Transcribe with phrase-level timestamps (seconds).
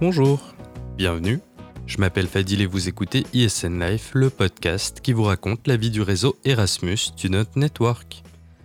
[0.00, 0.40] Bonjour,
[0.96, 1.40] bienvenue.
[1.84, 5.90] Je m'appelle Fadil et vous écoutez ISN Life, le podcast qui vous raconte la vie
[5.90, 8.22] du réseau Erasmus Student Network.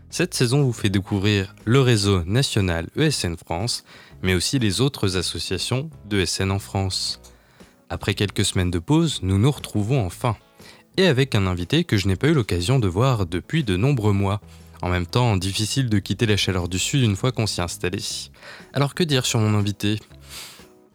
[0.09, 3.83] Cette saison vous fait découvrir le réseau national ESN France,
[4.24, 7.19] mais aussi les autres associations d'ESN en France.
[7.89, 10.38] Après quelques semaines de pause, nous nous retrouvons enfin.
[10.96, 14.13] Et avec un invité que je n'ai pas eu l'occasion de voir depuis de nombreux
[14.13, 14.39] mois.
[14.82, 17.63] En même temps, difficile de quitter la chaleur du sud une fois qu'on s'y est
[17.63, 17.99] installé.
[18.71, 19.99] Alors que dire sur mon invité?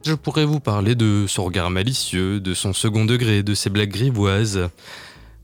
[0.02, 3.90] Je pourrais vous parler de son regard malicieux, de son second degré, de ses blagues
[3.90, 4.70] grivoises.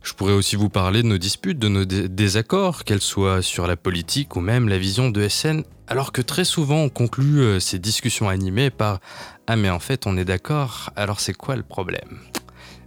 [0.02, 3.76] Je pourrais aussi vous parler de nos disputes, de nos désaccords, qu'elles soient sur la
[3.76, 7.78] politique ou même la vision de SN, alors que très souvent on conclut euh, ces
[7.78, 9.00] discussions animées par
[9.46, 12.20] Ah mais en fait on est d'accord, alors c'est quoi le problème?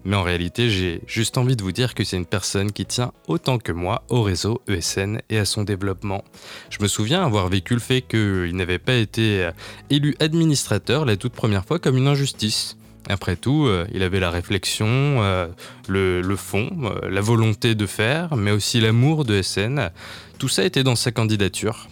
[0.05, 3.11] Mais en réalité, j'ai juste envie de vous dire que c'est une personne qui tient
[3.28, 6.23] autant que moi au réseau ESN et à son développement.
[6.69, 9.52] Je me souviens avoir vécu le fait qu'il n'avait pas été euh,
[9.89, 12.77] élu administrateur la toute première fois comme une injustice.
[13.09, 15.47] Après tout, euh, il avait la réflexion, euh,
[15.88, 16.70] le, fond,
[17.09, 19.89] la volonté de faire, mais aussi l'amour de SN.
[20.38, 21.88] Tout ça était dans sa candidature.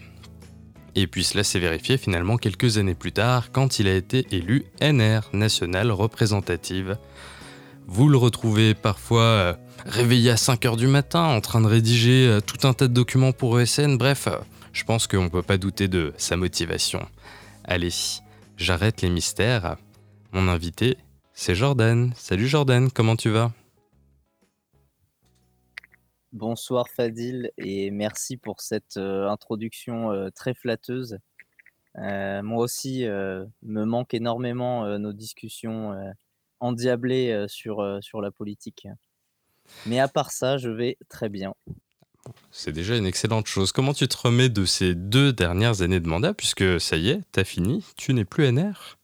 [0.96, 4.66] Et puis cela s'est vérifié finalement quelques années plus tard quand il a été élu
[4.82, 6.98] NR, National Représentative.
[7.90, 9.54] Vous le retrouvez parfois euh,
[9.86, 13.32] réveillé à 5h du matin en train de rédiger euh, tout un tas de documents
[13.32, 13.98] pour ESN.
[13.98, 14.40] Bref, euh,
[14.74, 17.08] je pense qu'on ne peut pas douter de sa motivation.
[17.64, 17.94] Allez,
[18.58, 19.78] j'arrête les mystères.
[20.34, 20.98] Mon invité,
[21.32, 22.12] c'est Jordan.
[22.18, 23.54] Salut Jordan, comment tu vas?
[26.34, 31.18] Bonsoir Fadil et merci pour cette introduction très flatteuse.
[31.96, 35.96] moi aussi, me manque énormément nos discussions
[36.60, 38.88] endiablé sur, sur la politique.
[39.86, 41.54] Mais à part ça, je vais très bien.
[42.52, 43.72] C'est déjà une excellente chose.
[43.72, 47.22] Comment tu te remets de ces deux dernières années de mandat, puisque ça y est,
[47.32, 48.98] t'as fini, tu n'es plus NR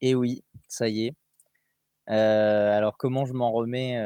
[0.00, 1.14] Eh oui, ça y est.
[2.08, 4.00] alors comment je m'en remets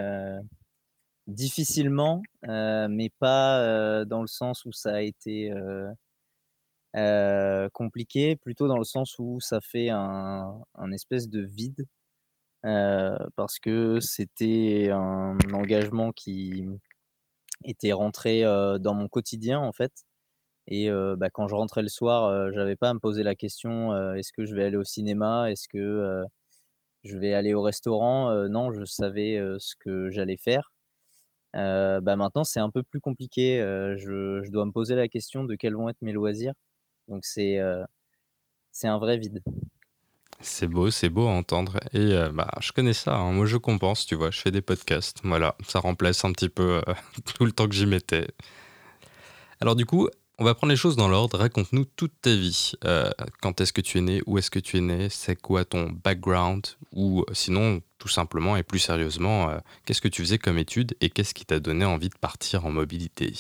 [1.27, 5.51] Difficilement, mais pas dans le sens où ça a été
[7.73, 11.87] compliqué, plutôt dans le sens où ça fait un, un espèce de vide
[13.37, 16.67] parce que c'était un engagement qui
[17.65, 19.93] était rentré dans mon quotidien en fait.
[20.69, 24.33] Et bah, quand je rentrais le soir, j'avais pas à me poser la question est-ce
[24.33, 25.51] que je vais aller au cinéma?
[25.51, 26.25] Est-ce que
[27.05, 28.49] je vais aller au restaurant?
[28.49, 30.73] Non, je savais ce que j'allais faire.
[31.55, 33.59] bah maintenant, c'est un peu plus compliqué.
[33.97, 36.55] Je, dois me poser la question de quels vont être mes loisirs.
[37.09, 37.61] Donc c'est
[38.73, 39.43] c'est un vrai vide.
[40.41, 41.79] C'est beau, c'est beau à entendre.
[41.93, 43.17] Et euh, bah, je connais ça.
[43.17, 43.33] Hein.
[43.33, 44.31] Moi, je compense, tu vois.
[44.31, 45.19] Je fais des podcasts.
[45.25, 46.95] Voilà, ça remplace un petit peu euh,
[47.35, 48.29] tout le temps que j'y mettais.
[49.61, 50.09] Alors, du coup,
[50.39, 51.39] on va prendre les choses dans l'ordre.
[51.39, 52.73] Raconte-nous toute ta vie.
[52.85, 53.11] Euh,
[53.41, 55.91] quand est-ce que tu es né Où est-ce que tu es né C'est quoi ton
[56.05, 59.51] background Ou sinon, tout simplement et plus sérieusement,
[59.87, 62.71] qu'est-ce que tu faisais comme étude et qu'est-ce qui t'a donné envie de partir en
[62.71, 63.33] mobilité?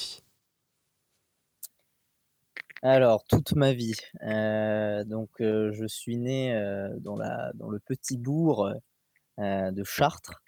[2.91, 3.95] Alors, toute ma vie.
[4.23, 8.71] Euh, donc, euh, je suis né euh, dans, la, dans le petit bourg
[9.39, 10.43] de Chartres,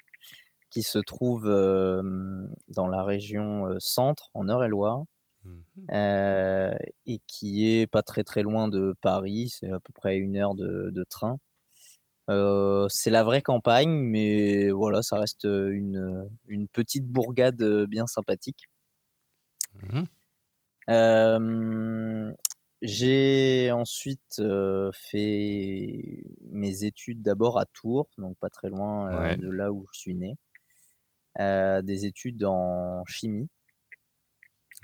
[0.71, 5.05] qui se trouve dans la région centre, en Eure-et-Loire,
[5.45, 5.59] mmh
[7.07, 10.55] et qui est pas très très loin de Paris, c'est à peu près une heure
[10.55, 11.39] de, train.
[12.89, 18.69] c'est la vraie campagne, mais voilà, ça reste une, une petite bourgade bien sympathique.
[20.89, 22.33] Mmh
[22.81, 24.41] j'ai ensuite
[24.93, 26.23] fait
[26.53, 30.37] mes études d'abord à Tours, donc pas très loin de là où je suis né.
[31.39, 33.49] des études en chimie.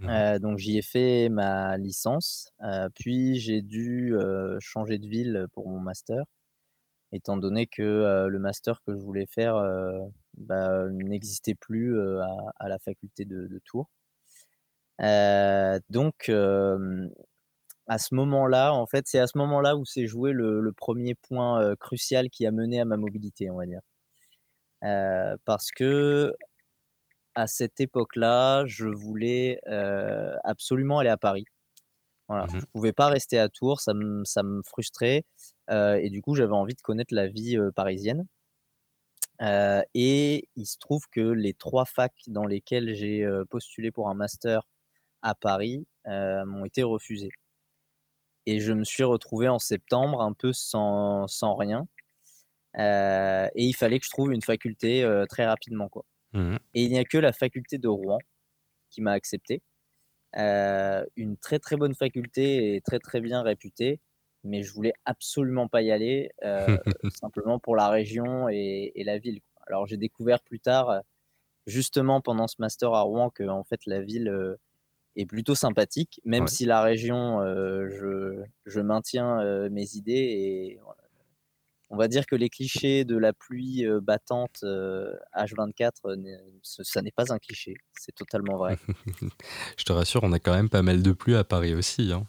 [0.00, 2.52] Mmh donc j'y ai fait ma licence,
[2.96, 4.14] puis j'ai dû
[4.58, 6.24] changer de ville pour mon master,
[7.12, 9.54] étant donné que le master que je voulais faire
[10.36, 13.88] bah, n'existait plus à, la faculté de Tours
[15.00, 16.30] donc,
[17.86, 21.74] à ce moment-là, en fait, c'est à ce moment-là où s'est joué le, premier point
[21.76, 23.80] crucial qui a mené à ma mobilité, on va dire.
[25.44, 26.34] parce que
[27.34, 29.60] à cette époque-là, je voulais
[30.44, 31.44] absolument aller à Paris.
[32.28, 32.46] Voilà.
[32.46, 35.24] Mmh je ne pouvais pas rester à Tours, ça me, ça me frustrait.
[35.70, 38.26] et du coup, j'avais envie de connaître la vie parisienne.
[39.40, 44.62] et il se trouve que les trois facs dans lesquelles j'ai postulé pour un master
[45.24, 47.30] à Paris euh, m'ont été refusés.
[48.46, 51.88] Et je me suis retrouvé en septembre un peu sans, sans rien.
[52.78, 55.88] Euh, et il fallait que je trouve une faculté euh, très rapidement.
[55.88, 56.04] Quoi.
[56.34, 58.18] Mmh et il n'y a que la faculté de Rouen
[58.90, 59.62] qui m'a accepté.
[60.34, 64.00] une très très bonne faculté et très très bien réputée,
[64.42, 66.30] mais je voulais absolument pas y aller,
[67.22, 69.40] simplement pour la région et, la ville.
[69.68, 71.02] Alors j'ai découvert plus tard,
[71.66, 74.56] justement pendant ce master à Rouen, que en fait la ville
[75.16, 80.80] est plutôt sympathique, même si la région, je, je, maintiens mes idées et
[81.90, 85.90] on va dire que les clichés de la pluie battante H24,
[86.62, 88.76] ça n'est pas un cliché, c'est totalement vrai.
[89.76, 92.12] Je te rassure, on a quand même pas mal de pluie à Paris aussi.
[92.12, 92.26] Hein.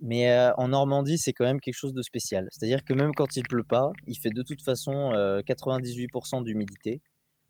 [0.00, 2.48] Mais en Normandie, c'est quand même quelque chose de spécial.
[2.50, 7.00] C'est-à-dire que même quand il pleut pas, il fait de toute façon 98% d'humidité.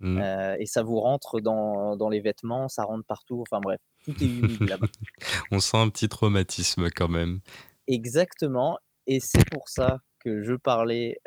[0.00, 0.22] Mmh.
[0.61, 3.43] et ça vous rentre dans, dans, les vêtements, ça rentre partout.
[3.43, 4.88] Enfin bref, tout est humide là-bas.
[5.50, 7.40] On sent un petit traumatisme quand même.
[7.87, 8.78] Exactement.
[9.06, 11.19] Et c'est pour ça que je parlais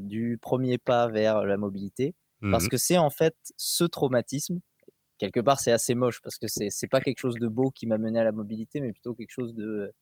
[0.00, 2.14] du premier pas vers la mobilité.
[2.50, 4.60] Parce mmh que c'est en fait ce traumatisme.
[5.16, 7.86] Quelque part, c'est assez moche parce que c'est n'est pas quelque chose de beau qui
[7.86, 9.92] m'a mené à la mobilité, mais plutôt quelque chose de,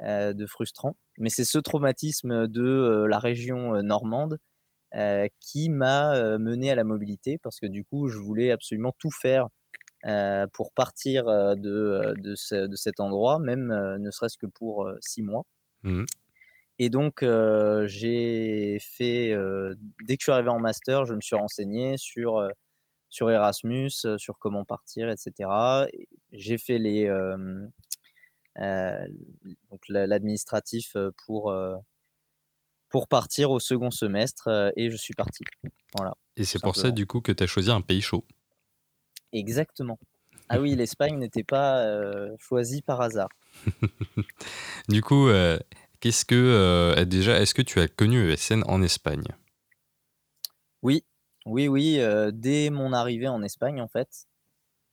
[0.00, 0.96] de frustrant.
[1.18, 4.38] Mais c'est ce traumatisme de la région normande
[5.40, 9.48] qui m'a mené à la mobilité parce que du coup, je voulais absolument tout faire
[10.52, 13.68] pour partir de, de, de, cet endroit, même
[13.98, 15.44] ne serait-ce que pour six mois.
[15.82, 16.04] Mmh
[16.78, 17.24] et donc,
[17.86, 19.36] j'ai fait,
[20.04, 22.48] dès que je suis arrivé en master, je me suis renseigné sur,
[23.08, 25.48] sur Erasmus, sur comment partir, etc.
[26.32, 27.08] J'ai fait les,
[29.88, 31.54] l'administratif pour,
[32.88, 35.44] pour partir au second semestre et je suis parti.
[35.96, 36.14] Voilà.
[36.36, 38.24] Et c'est pour ça, du coup, que tu as choisi un pays chaud.
[39.32, 39.98] Exactement.
[40.48, 41.86] Ah oui, l'Espagne n'était pas
[42.38, 43.28] choisie par hasard.
[44.88, 45.28] du coup,
[46.02, 49.22] Qu'est-ce que euh, déjà, est-ce que tu as connu ESN en Espagne?
[50.82, 51.04] Oui,
[51.46, 52.00] oui, oui.
[52.00, 54.26] Euh, dès mon arrivée en Espagne, en fait,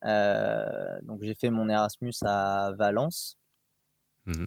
[0.05, 3.37] euh, donc j'ai fait mon Erasmus à Valence.
[4.27, 4.45] Mmh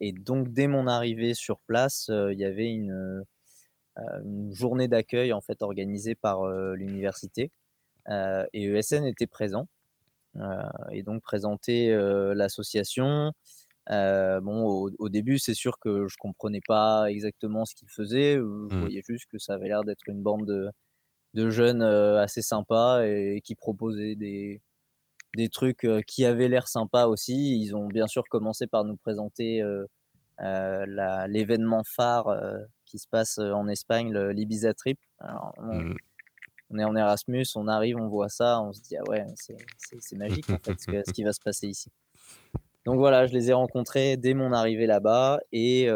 [0.00, 3.24] et donc dès mon arrivée sur place, il y avait une,
[4.50, 7.50] journée d'accueil en fait organisée par l'université
[8.08, 9.68] et ESN était présent
[10.92, 11.96] et donc présentait
[12.34, 13.32] l'association,
[13.90, 18.34] euh, bon, au, début, c'est sûr que je comprenais pas exactement ce qu'ils faisaient.
[18.34, 18.80] Je mmh.
[18.80, 20.68] voyais juste que ça avait l'air d'être une bande de,
[21.34, 24.60] de jeunes assez sympas et, qui proposaient des,
[25.36, 27.60] des trucs qui avaient l'air sympas aussi.
[27.60, 29.62] Ils ont bien sûr commencé par nous présenter
[30.38, 32.36] l'événement phare
[32.84, 34.98] qui se passe en Espagne, l'Ibiza Trip.
[35.58, 35.94] Mmh.
[36.70, 40.16] On, est en Erasmus, on arrive, on voit ça, on se dit ah ouais, c'est
[40.16, 41.90] magique ce qui va se passer ici.
[42.84, 45.88] Donc voilà, je les ai rencontrés dès mon arrivée là-bas et,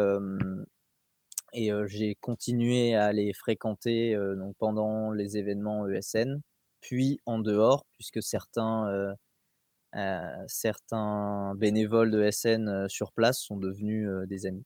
[1.53, 6.41] et j'ai continué à les fréquenter donc pendant les événements ESN,
[6.81, 9.15] puis en dehors, puisque certains,
[10.47, 14.65] certains bénévoles de ESN sur place sont devenus des amis.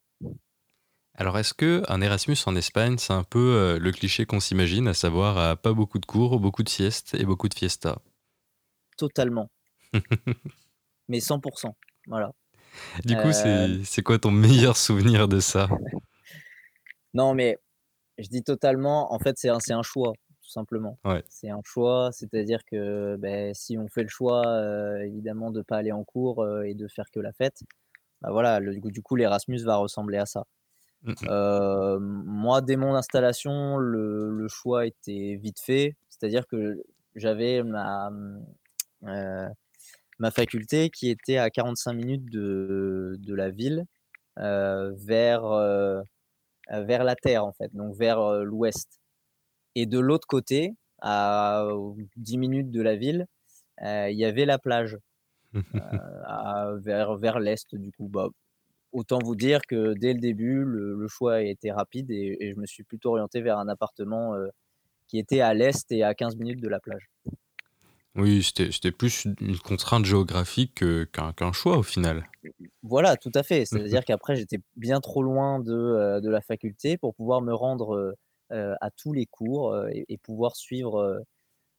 [1.18, 4.94] Alors, est-ce que un Erasmus en Espagne, c'est un peu le cliché qu'on s'imagine, à
[4.94, 7.98] savoir pas beaucoup de cours, beaucoup de siestes et beaucoup de fiestas
[8.98, 9.50] Totalement.
[11.08, 11.74] Mais 100%.
[12.08, 12.32] Voilà.
[13.06, 15.70] Du coup, euh, c'est quoi ton meilleur souvenir de ça?
[17.14, 17.58] Non, mais
[18.18, 21.00] je dis totalement, en fait, c'est un, un choix, tout simplement.
[21.30, 25.64] C'est un choix, c'est-à-dire que ben, si on fait le choix, euh, évidemment, de ne
[25.64, 27.62] pas aller en cours euh, et de faire que la fête,
[28.20, 30.46] bah voilà, le, du coup, l'Erasmus va ressembler à ça.
[31.06, 36.84] Mmh moi, dès mon installation, le, le, choix était vite fait, c'est-à-dire que
[37.16, 38.12] j'avais ma
[40.20, 43.86] ma faculté qui était à 45 minutes de, de la ville
[44.40, 46.02] euh, vers, euh,
[46.70, 49.00] vers la terre en fait, donc vers euh, l'ouest.
[49.76, 51.68] Et de l'autre côté, à
[52.16, 53.28] 10 minutes de la ville,
[53.82, 54.98] il y avait la plage
[55.54, 58.08] vers, vers l'est du coup.
[58.08, 58.30] Bah,
[58.96, 62.60] autant vous dire que dès le début, le, choix a été rapide et, et, je
[62.60, 64.34] me suis plutôt orienté vers un appartement
[65.08, 67.10] qui était à l'est et à 15 minutes de la plage.
[68.16, 72.30] Oui, c'était plus une contrainte géographique qu'un choix au final.
[72.82, 73.62] Voilà, tout à fait.
[73.62, 77.54] Mmh C'est-à-dire qu'après, j'étais bien trop loin de, euh, de la faculté pour pouvoir me
[77.54, 78.16] rendre
[78.52, 81.22] euh, à tous les cours et, pouvoir suivre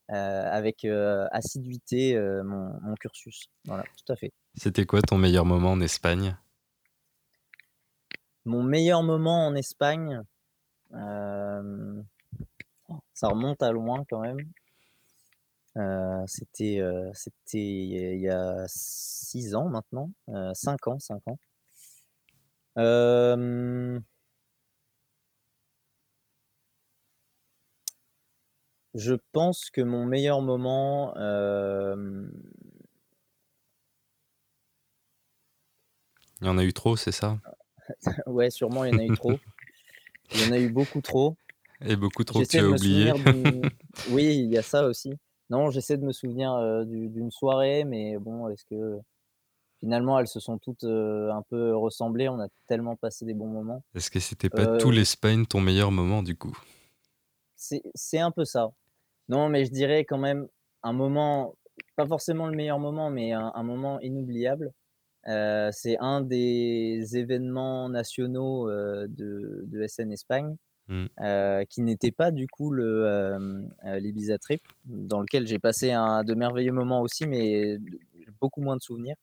[0.08, 0.84] avec
[1.32, 3.48] assiduité mon, mon cursus.
[3.64, 4.32] Voilà, tout à fait.
[4.54, 6.36] C'était quoi ton meilleur moment en Espagne?
[8.46, 10.22] Mon meilleur moment en Espagne,
[13.12, 14.38] ça remonte à loin quand même.
[15.76, 17.12] Euh, c'était euh,
[17.52, 21.38] il y a six ans maintenant, euh, cinq ans, cinq ans.
[28.94, 31.12] je pense que mon meilleur moment,
[36.42, 37.38] Il y en a eu trop, c'est ça?
[38.26, 39.38] ouais, sûrement, il y en a eu trop.
[40.32, 41.36] Il y en a eu beaucoup trop.
[41.84, 43.12] Et beaucoup trop que tu as oublié.
[44.10, 45.12] oui, il y a ça aussi.
[45.50, 48.98] Non, j'essaie de me souvenir d'une soirée, mais bon, est-ce que
[49.78, 52.28] finalement elles se sont toutes un peu ressemblées?
[52.28, 53.84] On a tellement passé des bons moments.
[53.94, 56.56] Est-ce que c'était pas tout l'Espagne ton meilleur moment du coup?
[57.56, 58.70] C'est un peu ça.
[59.28, 60.48] Non, mais je dirais quand même
[60.82, 61.54] un moment,
[61.96, 64.72] pas forcément le meilleur moment, mais un, moment inoubliable.
[65.26, 70.56] C'est un des événements nationaux de, de SN Espagne.
[70.88, 71.06] Mmh.
[71.20, 75.90] Euh, qui n'était pas du coup le euh, euh, l'Ibiza Trip, dans lequel j'ai passé
[75.90, 77.78] un, de merveilleux moments aussi, mais
[78.40, 79.16] beaucoup moins de souvenirs.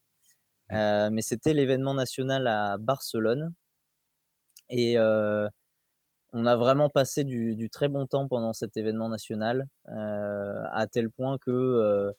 [0.71, 1.09] Mmh.
[1.11, 3.53] mais c'était l'événement national à Barcelone.
[4.69, 4.97] Et
[6.35, 11.37] on a vraiment passé du, très bon temps pendant cet événement national, à tel point
[11.37, 12.11] que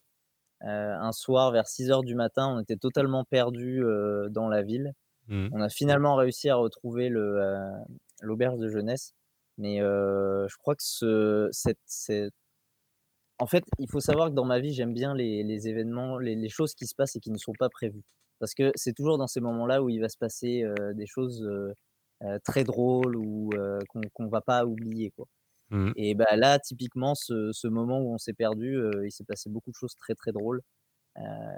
[0.64, 3.82] un soir, vers 6 heures du matin, on était totalement perdus
[4.30, 4.92] dans la ville.
[5.28, 5.48] Mmh.
[5.52, 7.08] On a finalement réussi à retrouver
[8.22, 9.12] l'auberge de jeunesse.
[9.58, 12.32] Mais je crois que ce, cette,
[13.38, 16.74] En fait, il faut savoir que dans ma vie, j'aime bien les, événements, les, choses
[16.74, 18.04] qui se passent et qui ne sont pas prévues.
[18.40, 21.46] Parce que c'est toujours dans ces moments-là où il va se passer des choses
[22.44, 23.50] très drôles ou
[24.14, 25.10] qu'on ne va pas oublier.
[25.10, 25.26] Quoi.
[25.70, 25.92] Mmh.
[25.96, 29.76] Et bah, là, typiquement, ce, moment où on s'est perdu, il s'est passé beaucoup de
[29.76, 30.62] choses très très drôles.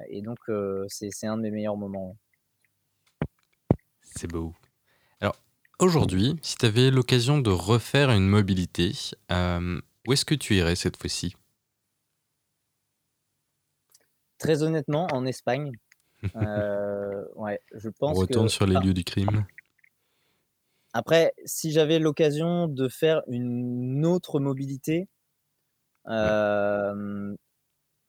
[0.09, 0.39] et donc,
[0.89, 2.17] c'est un de mes meilleurs moments.
[4.03, 4.55] C'est beau.
[5.79, 8.93] Aujourd'hui, si tu avais l'occasion de refaire une mobilité,
[9.31, 11.37] où est-ce que tu irais cette fois-ci?
[14.39, 15.73] Très honnêtement, en Espagne.
[16.35, 19.45] Euh, ouais, je pense On retourne sur les lieux du crime.
[20.97, 25.11] Après, si j'avais l'occasion de faire une autre mobilité,
[26.09, 27.37] euh,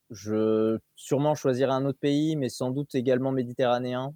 [0.09, 4.15] je sûrement choisirais un autre pays, mais sans doute également méditerranéen.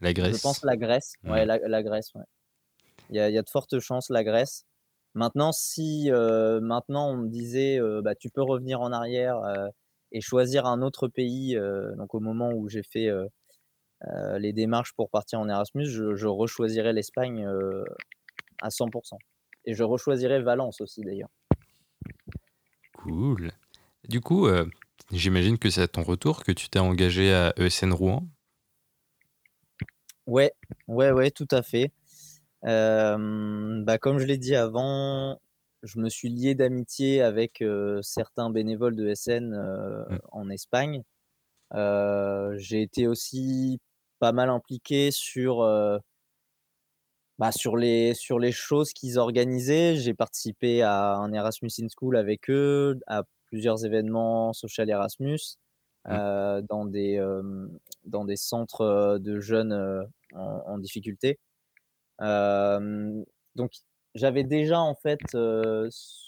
[0.00, 0.34] La Grèce.
[0.34, 1.12] Je pense la Grèce.
[1.24, 2.14] Ouais, la, la Grèce.
[2.14, 2.24] Ouais.
[3.10, 4.64] Il y, a, de fortes chances, la Grèce.
[5.12, 9.42] Maintenant, si euh, maintenant on me disait, euh, bah, tu peux revenir en arrière
[10.10, 11.54] et choisir un autre pays,
[11.98, 13.10] donc au moment où j'ai fait
[14.38, 17.46] les démarches pour partir en Erasmus, je, je rechoisirais l'Espagne
[18.62, 19.16] à 100%.
[19.66, 21.28] Et je rechoisirais Valence aussi d'ailleurs.
[22.94, 23.52] Cool.
[24.08, 24.48] Du coup,
[25.12, 28.26] j'imagine que c'est à ton retour que tu t'es engagé à ESN Rouen?
[30.26, 30.52] Ouais,
[30.88, 31.92] ouais, ouais, tout à fait
[32.62, 35.40] bah, comme je l'ai dit avant,
[35.82, 37.64] je me suis lié d'amitié avec
[38.02, 40.18] certains bénévoles de SN mmh.
[40.32, 41.02] en Espagne.
[41.72, 43.80] j'ai été aussi
[44.20, 45.66] pas mal impliqué sur,
[47.38, 49.96] bah, sur, les, sur les choses qu'ils organisaient.
[49.96, 55.56] J'ai participé à un Erasmus in School avec eux, à plusieurs événements social Erasmus,
[56.06, 56.60] mmh.
[56.68, 57.20] dans, des,
[58.04, 61.38] dans des centres de jeunes en difficulté
[63.54, 63.72] donc,
[64.14, 65.20] j'avais déjà en fait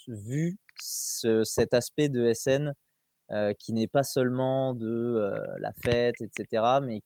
[0.09, 2.73] vu cet aspect de SN
[3.59, 7.03] qui n'est pas seulement de la fête, etc., mais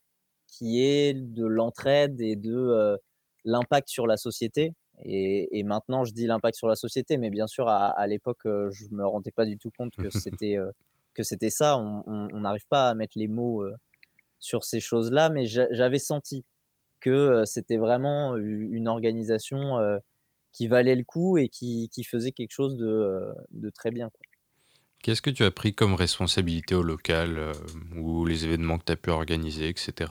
[0.57, 2.97] qui est de l'entraide et de
[3.45, 4.73] l'impact sur la société.
[5.03, 8.97] Et, maintenant, je dis l'impact sur la société, mais bien sûr, à, l'époque, je ne
[8.97, 10.57] me rendais pas du tout compte que c'était
[11.13, 11.77] que c'était ça.
[11.77, 13.63] On n'arrive pas à mettre les mots
[14.39, 16.43] sur ces choses-là, mais j'avais senti
[16.99, 19.77] que c'était vraiment une organisation
[20.51, 24.09] qui valait le coup et qui, faisait quelque chose de, très bien.
[25.03, 27.51] Qu'est-ce que tu as pris comme responsabilité au local
[27.95, 30.07] ou les événements que tu as pu organiser, etc.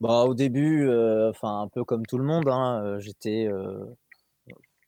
[0.00, 0.88] Bah, au début,
[1.30, 3.48] enfin un peu comme tout le monde, hein, j'étais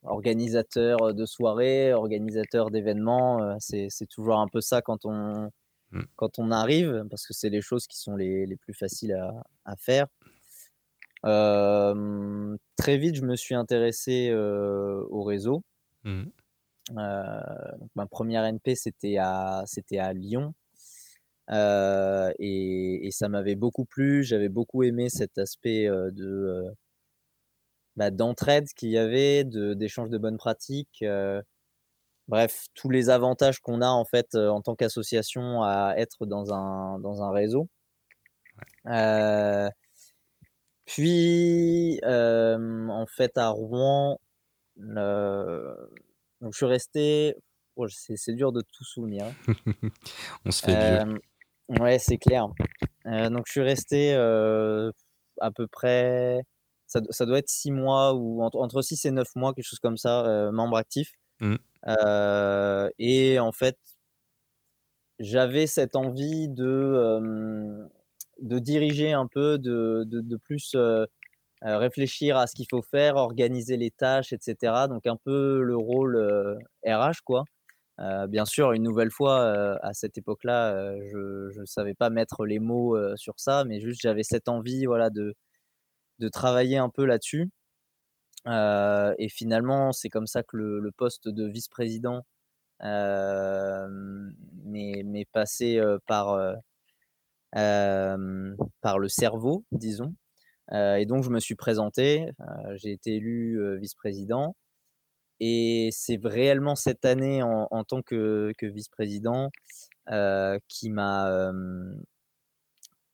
[0.03, 3.57] organisateur de soirées, organisateur d'événements.
[3.59, 5.51] c'est toujours un peu ça quand on,
[5.91, 6.03] Mmh.
[6.15, 9.43] quand on arrive, parce que c'est les choses qui sont les, les plus faciles à,
[9.65, 10.07] à faire.
[12.77, 15.63] très vite, je me suis intéressé au réseau.
[16.03, 16.23] Mmh.
[16.93, 20.53] ma première NP, c'était à, c'était à Lyon.
[21.49, 24.23] Et, et, ça m'avait beaucoup plu.
[24.23, 26.71] J'avais beaucoup aimé cet aspect de
[27.97, 31.03] bah, d'entraide qu'il y avait, d'échange de, bonnes pratiques.
[32.27, 36.99] Bref, tous les avantages qu'on a en fait en tant qu'association à être dans un,
[36.99, 37.67] dans un réseau.
[40.85, 44.19] puis, en fait, à Rouen,
[46.41, 47.35] donc je suis resté.
[47.77, 49.25] Oh, c'est dur de tout souvenir.
[50.45, 51.21] On se fait vieux.
[51.79, 52.47] Ouais, c'est clair.
[53.05, 56.41] donc je suis resté à peu près.
[56.87, 59.97] Ça, ça, doit être six mois ou entre, six et neuf mois, quelque chose comme
[59.97, 61.13] ça, membre actif.
[61.39, 61.55] Mmh
[62.99, 63.75] et en fait,
[65.17, 67.89] j'avais cette envie de,
[68.39, 70.75] de diriger un peu, de, de, de plus
[71.61, 74.87] réfléchir à ce qu'il faut faire, organiser les tâches, etc.
[74.87, 77.45] Donc un peu le rôle RH, quoi.
[77.97, 82.97] Bien sûr, une nouvelle fois, à cette époque-là, je ne savais pas mettre les mots
[83.17, 85.35] sur ça, mais juste j'avais cette envie voilà, de,
[86.21, 87.49] de travailler un peu là-dessus.
[88.47, 92.23] et finalement, c'est comme ça que le, poste de vice-président
[94.65, 96.55] m'est passé par,
[97.51, 100.13] par le cerveau, disons.
[100.71, 102.31] et donc, je me suis présenté,
[102.75, 104.55] j'ai été élu vice-président.
[105.43, 109.49] Et c'est réellement cette année en, tant que, que vice-président
[110.67, 111.51] qui m'a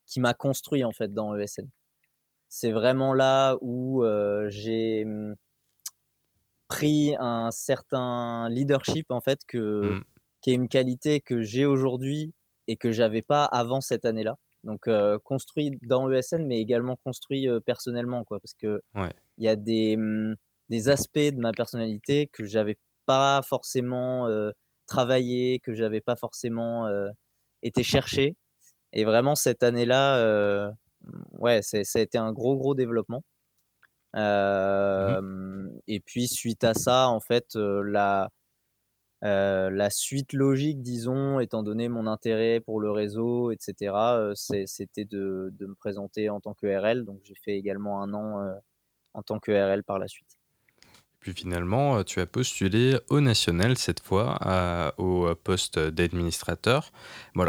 [0.05, 1.69] qui m'a construit en fait dans ESN.
[2.49, 4.03] C'est vraiment là où
[4.47, 5.35] j'ai mmh,
[6.67, 10.03] pris un certain leadership en fait que, mmh.
[10.41, 12.33] qui est une qualité que j'ai aujourd'hui
[12.67, 14.37] et que j'avais pas avant cette année-là.
[14.65, 14.89] Donc
[15.23, 18.81] construit dans ESN, mais également construit personnellement, quoi, parce que
[19.37, 20.35] il y a des, mmh,
[20.69, 24.27] des aspects de ma personnalité que j'avais pas forcément
[24.85, 26.89] travaillé, que j'avais pas forcément
[27.63, 28.35] été chercher.
[28.93, 30.71] Et vraiment cette année-là,
[31.31, 33.23] ouais, ça a été un gros gros développement.
[34.13, 35.47] Mmh
[35.87, 38.29] et puis suite à ça, en fait, la
[39.21, 43.93] la suite logique, disons, étant donné mon intérêt pour le réseau, etc.,
[44.35, 47.03] c'était de, de, me présenter en tant que RL.
[47.05, 48.59] Donc j'ai fait également un an
[49.13, 50.36] en tant que RL par la suite.
[51.27, 56.93] Puis finalement, tu as postulé au national cette fois, au poste d'administrateur.
[57.35, 57.43] Bon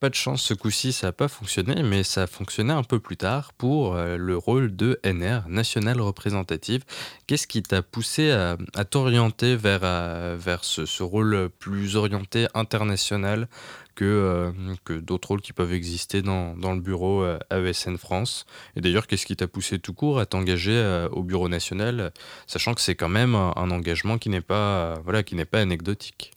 [0.00, 3.00] pas de chance, ce coup-ci, ça n'a pas fonctionné, mais ça a fonctionné un peu
[3.00, 6.84] plus tard pour euh, le rôle de NR, National Représentative.
[7.26, 13.46] Qu'est-ce qui t'a poussé à, t'orienter vers, euh, vers ce, rôle plus orienté international
[13.94, 14.52] que, euh,
[14.84, 19.36] que d'autres rôles qui peuvent exister dans, le bureau AESN France Et d'ailleurs, qu'est-ce qui
[19.36, 22.12] t'a poussé tout court à t'engager au bureau national,
[22.46, 26.32] sachant que c'est quand même un, engagement qui n'est pas, voilà, qui n'est pas anecdotique?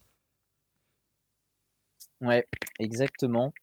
[2.21, 2.47] Ouais,
[2.79, 3.53] exactement.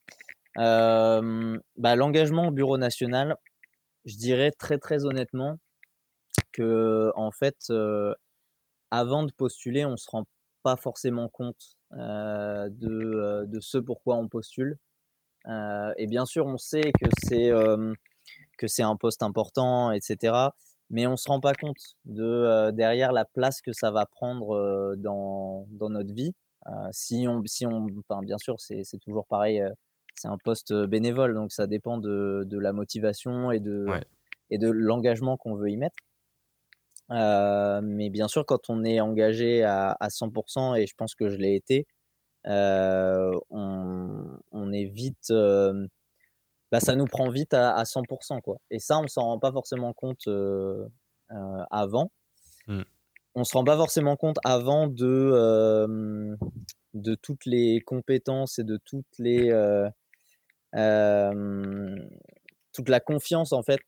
[0.56, 3.36] bah, l'engagement au bureau national,
[4.04, 5.58] je dirais très, très honnêtement
[6.52, 7.72] que en fait,
[8.90, 10.24] avant de postuler, on se rend
[10.62, 14.78] pas forcément compte, de, de ce pourquoi on postule.
[15.46, 17.50] et bien sûr, on sait que c'est,
[18.58, 20.50] que c'est un poste important etc.
[20.90, 25.66] mais on se rend pas compte de, derrière la place que ça va prendre, dans
[25.70, 26.34] dans notre vie
[26.92, 29.62] si on, si on, enfin, bien sûr, c'est toujours pareil.
[30.14, 33.86] c'est un poste bénévole, donc ça dépend de, de la motivation et de,
[34.50, 35.96] et de l'engagement qu'on veut y mettre.
[37.10, 41.36] Mais bien sûr, quand on est engagé à, à 100%, et je pense que je
[41.36, 41.86] l'ai été,
[42.44, 43.40] on,
[44.52, 45.32] on, est vite,
[46.72, 48.40] bah, ça nous prend vite à, à 100%.
[48.42, 48.58] Quoi.
[48.70, 50.28] Et ça, on s'en rend pas forcément compte
[51.70, 52.10] avant.
[52.66, 52.82] Mmh
[53.34, 56.36] on se rend pas forcément compte avant de,
[56.94, 59.50] de toutes les compétences et de toutes les,
[62.72, 63.82] toute la confiance en fait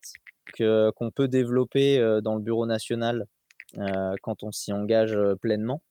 [0.57, 3.25] qu'on peut développer dans le bureau national
[4.21, 5.81] quand on s'y engage pleinement.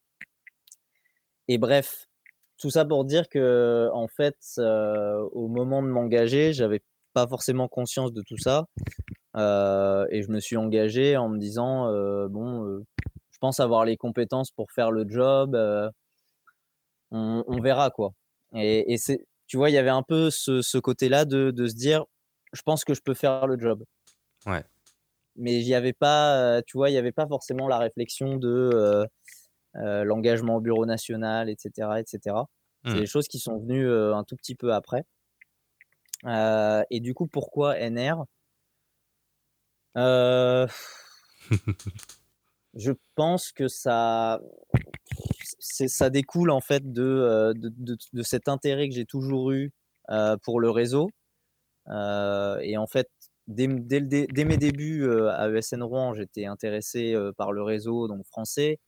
[1.47, 2.07] Et bref,
[2.57, 6.81] tout ça pour dire que en fait, au moment de m'engager, j'avais
[7.13, 8.65] pas forcément conscience de tout ça.
[9.35, 11.91] et je me suis engagé en me disant
[12.29, 12.83] bon,
[13.43, 15.57] pense avoir les compétences pour faire le job.
[17.11, 18.13] On, verra quoi.
[18.55, 18.95] Et,
[19.47, 22.05] tu vois, il y avait un peu ce, côté-là de, se dire,
[22.53, 23.83] je pense que je peux faire le job.
[24.45, 24.63] Ouais.
[25.35, 28.37] Mais il n'y avait pas, euh, tu vois, il n'y avait pas forcément la réflexion
[28.37, 29.07] de
[29.75, 32.35] euh, l'engagement au bureau national, etc., etc.
[32.85, 32.99] C'est mmh.
[32.99, 35.03] des choses qui sont venues un tout petit peu après.
[36.25, 38.25] et du coup, pourquoi NR
[42.75, 44.39] je pense que ça,
[45.59, 49.71] ça découle en fait de, de, cet intérêt que j'ai toujours eu
[50.43, 51.09] pour le réseau.
[51.87, 53.09] et en fait,
[53.47, 58.79] dès, dès, mes débuts à ESN Rouen, j'étais intéressé par le réseau donc français.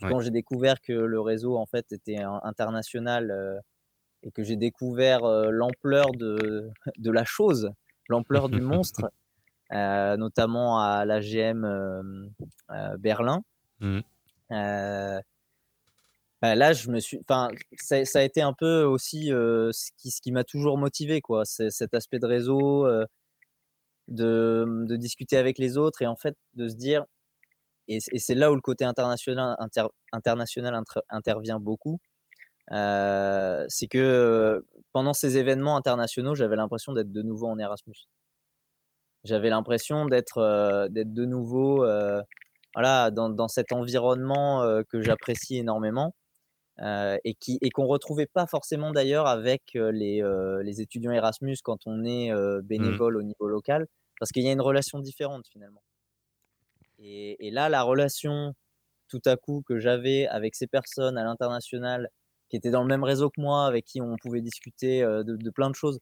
[0.00, 3.62] Quand j'ai découvert que le réseau en fait était international
[4.22, 7.70] et que j'ai découvert l'ampleur de, de la chose,
[8.08, 9.10] l'ampleur du monstre,
[9.72, 12.30] euh, notamment à l'AGM
[12.98, 13.42] Berlin.
[13.80, 14.00] Mmh.
[16.40, 20.20] Bah, là, je me suis, enfin, ça, a été un peu aussi ce qui, ce
[20.20, 21.44] qui m'a toujours motivé, quoi.
[21.44, 22.86] Cet aspect de réseau,
[24.08, 27.04] de, discuter avec les autres et en fait de se dire,
[27.88, 29.56] et, c'est là où le côté international,
[30.12, 32.00] international intervient beaucoup,
[32.70, 38.08] c'est que pendant ces événements internationaux, j'avais l'impression d'être de nouveau en Erasmus.
[39.24, 41.84] J'avais l'impression d'être d'être de nouveau
[42.74, 46.14] voilà, dans, dans cet environnement que j'apprécie énormément
[46.80, 50.22] et qui et qu'on retrouvait pas forcément d'ailleurs avec les,
[50.62, 52.60] les, étudiants Erasmus quand on est mmh.
[52.62, 53.86] bénévole au niveau local,
[54.20, 55.82] parce qu'il y a une relation différente finalement.
[57.00, 58.54] Et, et, là, la relation
[59.08, 62.10] tout à coup que j'avais avec ces personnes à l'international
[62.48, 65.50] qui étaient dans le même réseau que moi, avec qui on pouvait discuter de, de
[65.50, 65.98] plein de choses,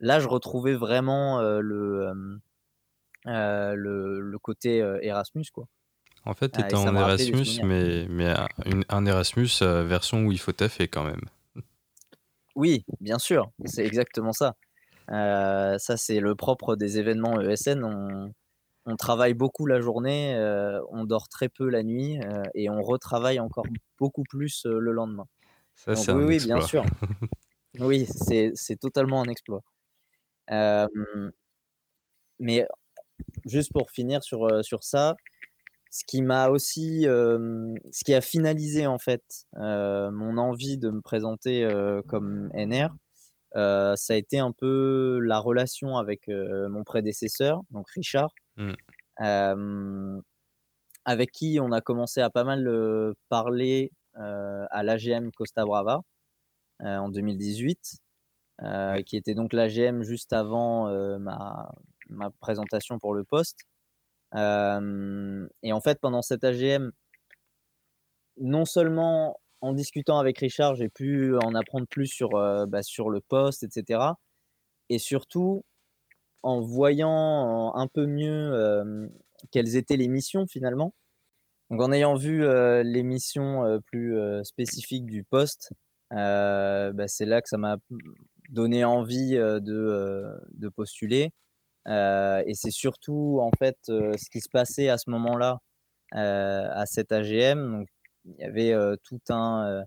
[0.00, 2.12] là, je retrouvais vraiment le,
[3.24, 5.66] le, le, côté Erasmus, quoi.
[6.28, 8.34] En fait, tu étais en Erasmus, mais, mais
[8.90, 11.22] un Erasmus euh, version où il faut taffer quand même.
[12.54, 14.54] Oui, bien sûr, c'est exactement ça.
[15.10, 17.82] Euh, ça, c'est le propre des événements ESN.
[17.82, 22.20] On, travaille beaucoup la journée, euh, on dort très peu la nuit
[22.54, 23.66] et on retravaille encore
[23.98, 25.26] beaucoup plus le lendemain.
[25.76, 26.84] Ça, oui, oui, bien sûr.
[27.78, 29.62] oui, c'est totalement un exploit.
[32.38, 32.66] mais
[33.46, 35.16] juste pour finir sur, sur ça,
[35.90, 41.68] ce qui m'a aussi, ce qui a finalisé en fait mon envie de me présenter
[42.06, 42.94] comme NR,
[43.54, 50.20] ça a été un peu la relation avec mon prédécesseur, donc Richard, mmh.
[51.04, 56.02] avec qui on a commencé à pas mal parler à l'AGM Costa Brava
[56.80, 57.96] en 2018,
[59.06, 61.72] qui était donc l'AGM juste avant ma,
[62.08, 63.60] ma présentation pour le poste
[64.34, 66.90] et en fait, pendant cette AGM,
[68.38, 72.30] non seulement en discutant avec Richard, j'ai pu en apprendre plus sur,
[72.68, 74.00] bah, sur le poste, etc.
[74.90, 75.64] Et surtout,
[76.42, 79.10] en voyant un peu mieux
[79.50, 80.94] quelles étaient les missions finalement.
[81.70, 82.42] Donc en ayant vu
[82.84, 85.72] les missions plus spécifiques du poste,
[86.10, 87.76] bah, c'est là que ça m'a
[88.50, 91.32] donné envie de, de postuler.
[91.88, 95.58] Euh, et c'est surtout en fait euh, ce qui se passait à ce moment-là
[96.14, 97.78] euh, à cette AGM.
[97.78, 97.88] Donc,
[98.24, 98.74] il y avait
[99.04, 99.84] tout un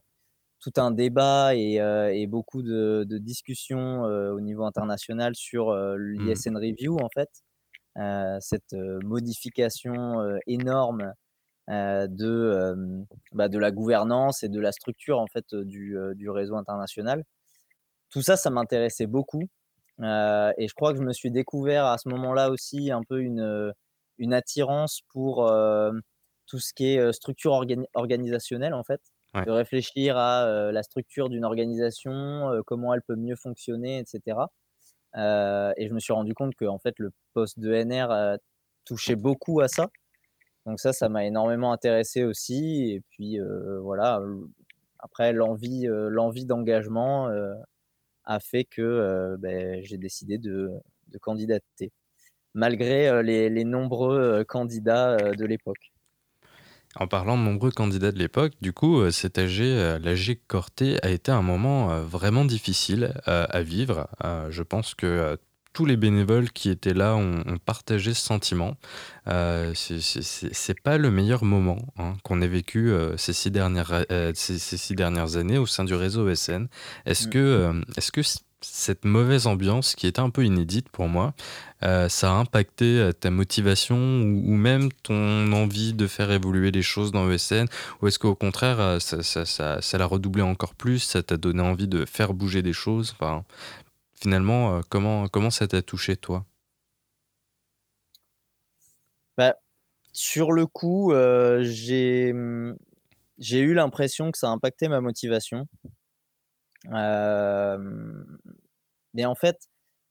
[0.61, 5.97] tout un débat et, et beaucoup de, de discussions au niveau international sur mmh.
[5.97, 7.29] l'ISN Review en fait,
[8.39, 11.13] cette modification énorme
[11.67, 17.23] de, bah, de la gouvernance et de la structure en fait du, du réseau international.
[18.09, 19.49] Tout ça, ça m'intéressait beaucoup
[20.01, 23.21] euh, et je crois que je me suis découvert à ce moment-là aussi un peu
[23.21, 23.73] une,
[24.17, 25.91] une attirance pour euh,
[26.47, 27.53] tout ce qui est euh, structure
[27.93, 29.01] organisationnelle, en fait.
[29.33, 34.39] De réfléchir à la structure d'une organisation, comment elle peut mieux fonctionner, etc.
[35.15, 38.37] et je me suis rendu compte que en fait, le poste de NR
[38.83, 39.87] touchait beaucoup à ça.
[40.65, 42.91] Donc ça, ça m'a énormément intéressé aussi.
[42.91, 43.39] Et puis
[43.81, 44.21] voilà,
[44.99, 47.29] après l'envie, l'envie d'engagement
[48.25, 50.71] a fait que ben, j'ai décidé de,
[51.21, 51.91] candidater,
[52.53, 55.91] malgré euh, les, nombreux candidats de l'époque.
[56.95, 59.59] En parlant de nombreux candidats de l'époque, du coup, cet AG,
[60.03, 64.09] l'AG Corté, a été un moment vraiment difficile à vivre.
[64.49, 65.37] Je pense que
[65.73, 68.77] tous les bénévoles qui étaient là ont, partagé ce sentiment.
[69.27, 74.31] Euh, c'est pas le meilleur moment hein, qu'on ait vécu euh, ces, six dernières, euh,
[74.35, 76.67] ces, six dernières années au sein du réseau ESN.
[77.05, 77.29] Est-ce mm.
[77.29, 78.21] que, euh, est que
[78.63, 81.33] cette mauvaise ambiance, qui était un peu inédite pour moi,
[81.81, 87.27] ça a impacté ta motivation ou, même ton envie de faire évoluer les choses dans
[87.31, 87.65] ESN
[88.01, 91.63] Ou est-ce qu'au contraire, ça, ça, ça, ça l'a redoublé encore plus Ça t'a donné
[91.63, 93.15] envie de faire bouger des choses?
[93.19, 93.43] Enfin,
[94.21, 96.45] finalement, euh, comment, comment ça t'a touché, toi?
[99.37, 99.55] Bah,
[100.13, 102.75] Sur le coup, euh, j'ai, mmh,
[103.39, 105.67] j'ai eu l'impression que ça a impacté ma motivation.
[109.13, 109.57] mais en fait,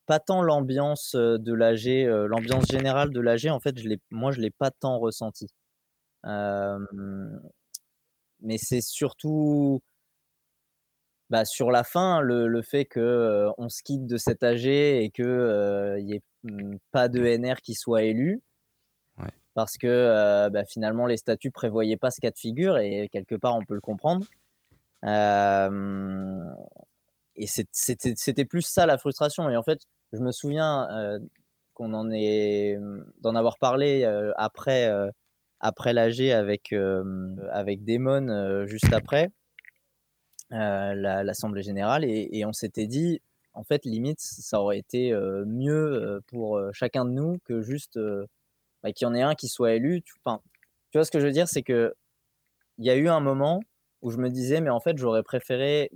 [0.06, 4.42] pas tant l'ambiance de l'AG, l'ambiance générale de l'AG, en fait, je moi, je ne
[4.44, 5.48] l'ai pas tant ressenti.
[8.40, 9.82] mais c'est surtout
[11.30, 15.24] bah, sur la fin, le, fait qu'on on se quitte de cet AG et qu'il
[16.04, 18.42] n'y ait mmh, pas de NR qui soit élu,
[19.54, 23.56] parce que bah, finalement les statuts prévoyaient pas ce cas de figure et quelque part
[23.56, 24.26] on peut le comprendre.
[27.36, 29.48] et c'était plus ça la frustration.
[29.50, 29.80] Et en fait,
[30.12, 30.88] je me souviens
[31.74, 32.78] qu'on en est
[33.20, 34.04] d'en avoir parlé
[34.36, 34.90] après
[35.60, 36.72] après l'AG avec
[37.52, 39.30] avec Damon juste après.
[40.52, 45.92] Euh, l'Assemblée générale et, on s'était dit, en fait, limite, ça aurait été euh, mieux
[45.92, 47.98] euh, pour chacun de nous que juste
[48.82, 50.02] bah, qu'il y en ait un qui soit élu.
[50.02, 51.94] Tu, tu vois ce que je veux dire, c'est que
[52.78, 53.60] il y a eu un moment
[54.02, 55.90] où je me disais, mais en fait, j'aurais préféré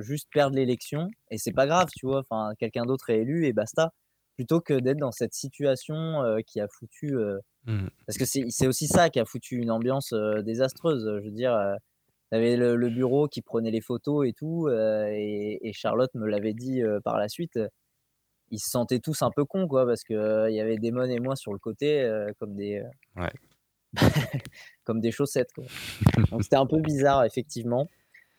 [0.00, 2.18] juste perdre l'élection et c'est pas grave, tu vois?
[2.20, 3.92] Enfin, quelqu'un d'autre est élu et basta.
[4.36, 7.16] Plutôt que d'être dans cette situation, qui a foutu,
[7.64, 7.86] Mmh.
[8.08, 10.12] parce que c'est aussi ça qui a foutu une ambiance,
[10.44, 11.04] désastreuse.
[11.20, 11.56] Je veux dire,
[12.34, 16.82] avais le bureau qui prenait les photos et tout, et et Charlotte me l'avait dit,
[17.04, 17.58] par la suite,
[18.50, 20.16] ils se sentaient tous un peu cons, quoi, parce qu'il
[20.50, 22.82] y avait Damon et moi sur le côté, comme des,
[23.16, 23.32] Ouais.
[24.84, 25.64] comme des chaussettes, quoi.
[26.30, 27.88] Donc c'était un peu bizarre effectivement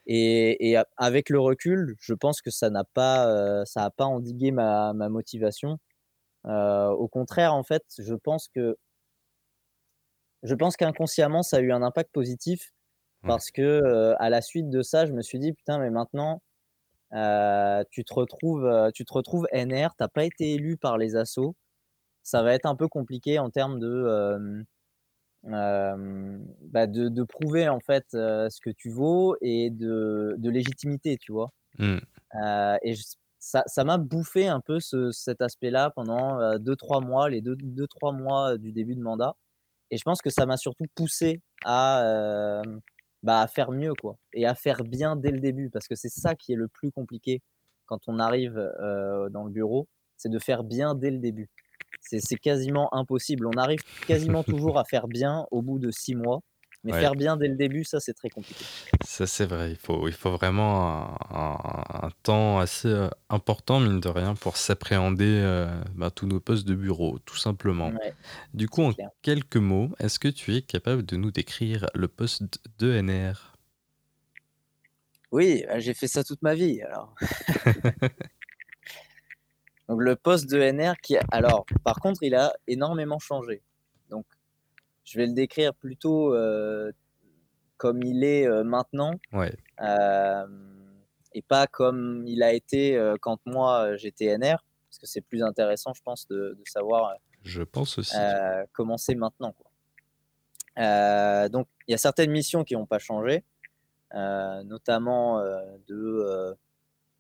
[0.07, 4.51] et et avec le recul, je pense que ça n'a pas, ça a pas endigué
[4.51, 5.79] ma ma motivation.
[6.45, 8.77] au contraire, en fait, je pense que
[10.43, 12.71] je pense qu'inconsciemment, ça a eu un impact positif.
[13.25, 16.41] Parce que, à la suite de ça, je me suis dit: «Putain, mais maintenant,
[17.91, 21.55] tu te retrouves, tu te retrouves NR, tu as pas été élu par les assos.
[22.23, 24.65] Ça va être un peu compliqué en termes de,
[25.43, 31.31] bah, de de prouver en fait, ce que tu vaux et de de légitimité», tu
[31.33, 31.51] vois?
[31.79, 31.97] Mmh.
[32.83, 32.95] et
[33.39, 38.57] ça ça m'a bouffé un peu ce cet aspect-là pendant, 2-3 mois, les 2-3 mois
[38.57, 39.35] du début de mandat
[39.91, 42.61] et je pense que ça m'a surtout poussé à,
[43.23, 46.09] bah, à faire mieux quoi et à faire bien dès le début parce que c'est
[46.09, 47.41] ça qui est le plus compliqué
[47.85, 48.53] quand on arrive,
[49.31, 51.49] dans le bureau, c'est de faire bien dès le début.
[52.01, 53.45] C'est quasiment impossible.
[53.45, 56.41] On arrive quasiment toujours à faire bien au bout de 6 mois,
[56.83, 56.99] mais Ouais.
[56.99, 58.65] faire bien dès le début, ça, c'est très compliqué.
[59.05, 59.71] Ça, c'est vrai.
[59.71, 64.35] Il faut, il faut vraiment un, un- un temps assez euh, important, mine de rien,
[64.35, 67.89] pour s'appréhender euh, bah, tous nos postes de bureau, tout simplement.
[67.89, 68.13] Ouais,
[68.53, 69.09] Du coup, en clair.
[69.21, 72.43] quelques mots, est-ce que tu es capable de nous décrire le poste
[72.79, 73.53] de NR?
[75.31, 77.13] Oui, bah, j'ai fait ça toute ma vie alors.
[79.87, 83.61] Donc le poste de NR qui alors par contre, il a énormément changé.
[85.03, 86.93] Je vais le décrire plutôt, heu,
[87.77, 90.79] comme il est, heu, maintenant, Ouais, hem,
[91.33, 95.93] et pas comme il a été, quand moi, j'étais NR, parce que c'est plus intéressant
[95.93, 98.15] je pense de de savoir, je pense aussi.
[98.71, 99.71] comment c'est maintenant, quoi.
[101.49, 103.43] Donc il y a certaines missions qui n'ont pas changé,
[104.13, 105.41] notamment,
[105.87, 106.55] de,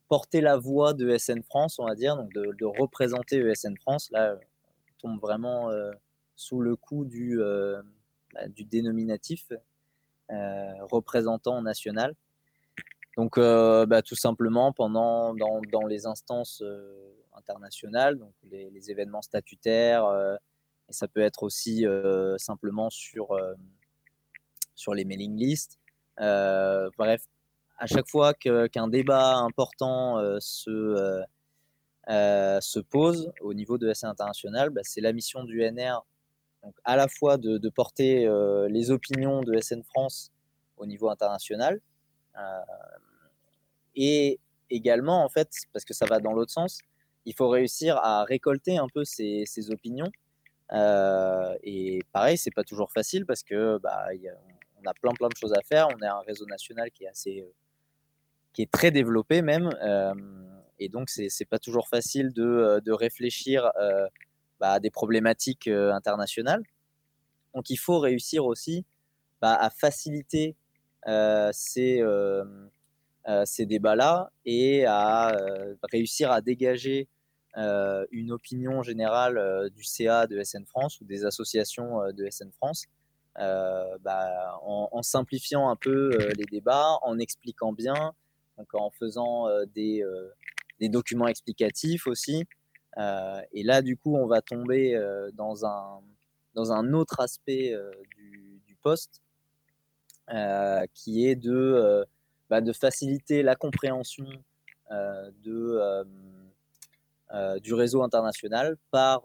[0.09, 4.11] porter la voix de ESN France, on va dire, donc de de représenter ESN France.
[4.11, 5.71] Là, on tombe vraiment,
[6.35, 7.81] sous le coup du, heu,
[8.33, 9.51] bah, du dénominatif,
[10.31, 10.35] heu,
[10.81, 12.15] représentant national.
[13.17, 16.63] Donc, heu, bah, tout simplement pendant dans dans les instances,
[17.35, 20.05] internationales, donc les événements statutaires,
[20.89, 21.85] et ça peut être aussi,
[22.37, 23.37] simplement sur,
[24.75, 25.79] sur les mailing lists.
[26.17, 27.23] Bref,
[27.77, 31.23] à chaque fois qu'un débat important, se,
[32.07, 36.05] se pose au niveau de SN International, bah, c'est la mission du NR,
[36.83, 40.31] à la fois de porter, heu, les opinions de SN France
[40.77, 41.81] au niveau international,
[42.37, 42.41] heu
[43.95, 46.79] et également, en fait, parce que ça va dans l'autre sens,
[47.25, 50.11] il faut réussir à récolter un peu ces opinions,
[50.73, 54.13] heu et pareil, c'est pas toujours facile parce que, bah, a
[54.85, 55.87] on a plein, plein de choses à faire.
[55.97, 57.45] On a un réseau national qui est assez,
[58.53, 59.69] qui est très développé même,
[60.79, 63.71] et donc c'est pas toujours facile de, de réfléchir,
[64.63, 66.63] bah, des problématiques, heu, internationales.
[67.53, 68.85] Donc il faut réussir aussi,
[69.41, 70.55] bah, à faciliter,
[71.05, 72.71] heu, ces, heu,
[73.43, 75.35] ces débats-là et à,
[75.91, 77.09] réussir à dégager,
[77.57, 82.85] une opinion générale, du CA de SN France ou des associations, de SN France,
[83.35, 88.13] bah, en en simplifiant un peu, les débats, en expliquant bien,
[88.57, 90.03] donc en faisant, des,
[90.79, 92.45] des documents explicatifs aussi.
[92.97, 96.01] Heu et là, du coup, on va tomber, heu, dans un
[96.55, 99.21] dans un autre aspect, heu, du du poste,
[100.93, 102.05] qui est de,
[102.49, 104.25] bah, de faciliter la compréhension,
[104.91, 106.05] de,
[107.59, 109.23] du réseau international par,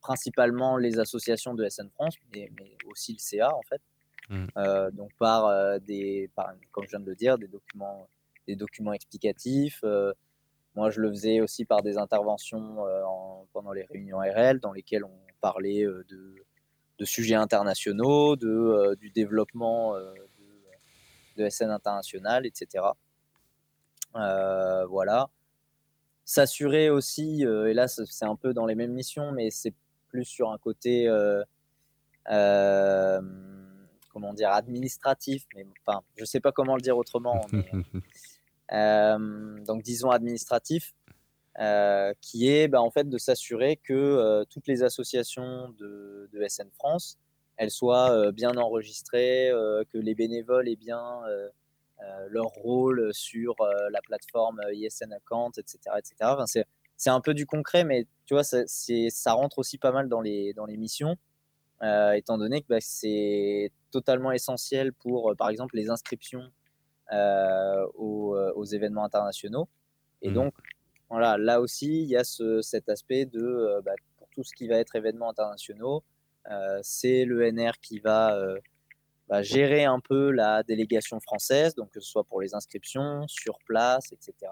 [0.00, 3.80] principalement les associations de SN France, mais mais aussi le CA, en fait.
[4.28, 4.90] Mmh.
[4.92, 8.08] Donc par, des par comme je viens de le dire, des documents
[8.46, 9.84] des documents explicatifs,
[10.74, 15.04] moi je le faisais aussi par des interventions, en pendant les réunions RL dans lesquelles
[15.04, 19.94] on parlait, heu, de sujets internationaux, de, heu, du développement,
[21.36, 22.96] de SN international et cetera.
[24.16, 25.28] Heu, voilà.
[26.24, 29.74] S'assurer aussi, et là c'est un peu dans les mêmes missions, mais c'est
[30.08, 31.08] plus sur un côté,
[34.12, 34.50] comment dire?
[34.50, 37.70] Administratif, mais enfin, je sais pas comment le dire autrement, mais,
[38.70, 40.94] donc disons administratif,
[41.60, 46.70] heu, qui est, bah, en fait, de s'assurer que, heu, toutes les associations de SN
[46.74, 47.18] France,
[47.56, 49.50] elles soient, bien enregistrées,
[49.92, 51.20] que les bénévoles aient bien,
[52.28, 53.54] leur rôle sur
[53.90, 55.78] la plateforme ISN Account, etc.
[55.98, 56.64] etc.
[56.96, 60.54] C'est un peu du concret, mais tu vois, ça, rentre aussi pas mal dans les,
[60.54, 61.16] dans les missions,
[61.82, 66.50] étant donné que bah, c'est totalement essentiel pour, par exemple, les inscriptions
[67.10, 69.68] aux, aux, événements internationaux.
[70.22, 70.34] Et mmh.
[70.34, 70.54] donc,
[71.08, 74.68] voilà, là aussi, il y a ce, cet aspect de, bah, pour tout ce qui
[74.68, 76.04] va être événements internationaux,
[76.82, 78.36] c'est l'ENR qui va
[79.30, 83.60] bah, gérer un peu la délégation française, donc que ce soit pour les inscriptions, sur
[83.60, 84.50] place, etc.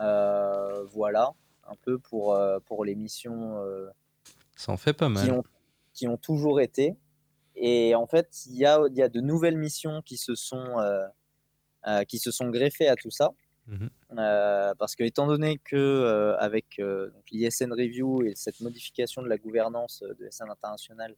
[0.00, 1.34] Euh, voilà,
[1.66, 3.62] un peu pour, euh, pour les missions.
[3.62, 3.90] Euh,
[4.56, 5.22] Ça en fait pas mal.
[5.22, 5.44] Qui ont,
[5.92, 6.96] qui ont toujours été.
[7.60, 10.76] Et en fait, il y a, y a de nouvelles missions qui se sont,
[12.08, 13.30] qui se sont greffées à tout ça.
[13.66, 13.88] Mmh
[14.78, 16.80] parce que étant donné que avec
[17.30, 21.14] l'ISN Review et cette modification de la gouvernance de SN International,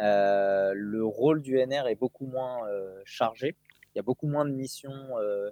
[0.00, 3.54] euh, le rôle du NR est beaucoup moins euh, chargé.
[3.94, 5.50] Il y a beaucoup moins de missions euh,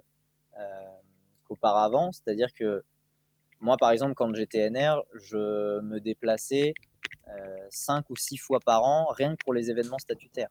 [1.45, 2.11] qu'auparavant.
[2.11, 2.83] C'est-à-dire que
[3.59, 6.73] moi, par exemple, quand j'étais NR, je me déplaçais
[7.69, 10.49] cinq ou six fois par an, rien que pour les événements statutaires.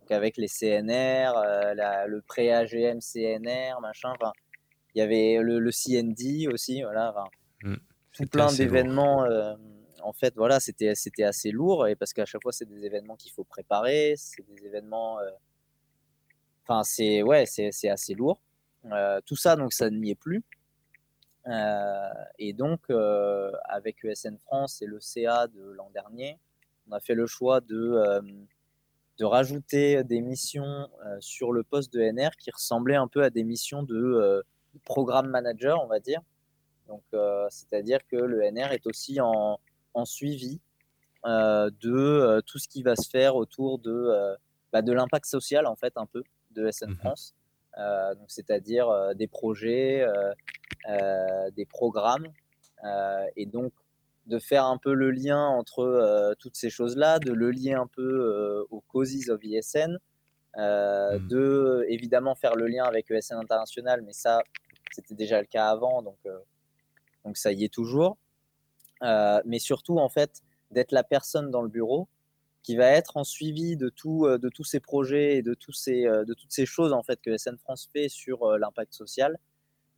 [0.00, 1.32] Donc avec les CNR,
[2.06, 4.12] le pré-AGM CNR, machin.
[4.94, 7.14] il y avait le, CND aussi, voilà.
[7.62, 7.76] Mmh.
[8.12, 9.26] tout plein d'événements
[10.04, 13.16] en fait, voilà, c'était, c'était assez lourd et parce qu'à chaque fois, c'est des événements
[13.16, 15.18] qu'il faut préparer, c'est des événements.
[15.18, 15.30] Euh,
[16.64, 18.38] enfin, c'est ouais, c'est assez lourd.
[18.92, 20.44] Euh, tout ça, donc, ça n'y est plus.
[21.46, 22.80] Euh, et donc,
[23.64, 26.38] avec ESN France et le CA de l'an dernier,
[26.88, 28.22] on a fait le choix de,
[29.18, 30.88] de rajouter des missions
[31.20, 34.44] sur le poste de NR qui ressemblaient un peu à des missions de
[34.84, 36.20] programme manager, on va dire.
[36.88, 37.02] Donc,
[37.50, 39.58] c'est-à-dire que le NR est aussi en,
[39.94, 40.60] en suivi
[41.26, 44.36] euh, de euh, tout ce qui va se faire autour de, euh,
[44.72, 47.34] bah, de l'impact social, en fait, un peu, de SN mmh France.
[47.76, 50.06] Donc, c'est-à-dire des projets,
[50.88, 52.26] des programmes,
[53.36, 53.72] et donc
[54.26, 58.66] de faire un peu le lien entre toutes ces choses-là, de le lier un peu
[58.70, 59.98] aux causes of ISN,
[60.56, 61.28] mmh.
[61.28, 64.42] de évidemment faire le lien avec ESN International, mais ça,
[64.92, 66.18] c'était déjà le cas avant, donc,
[67.24, 68.16] donc ça y est toujours.
[69.02, 72.08] Euh, mais surtout en fait d'être la personne dans le bureau
[72.64, 75.72] qui va être en suivi de, tout, euh, de tous ces projets et de, tous
[75.72, 79.38] ces, euh, de toutes ces choses en fait que SN France fait sur l'impact social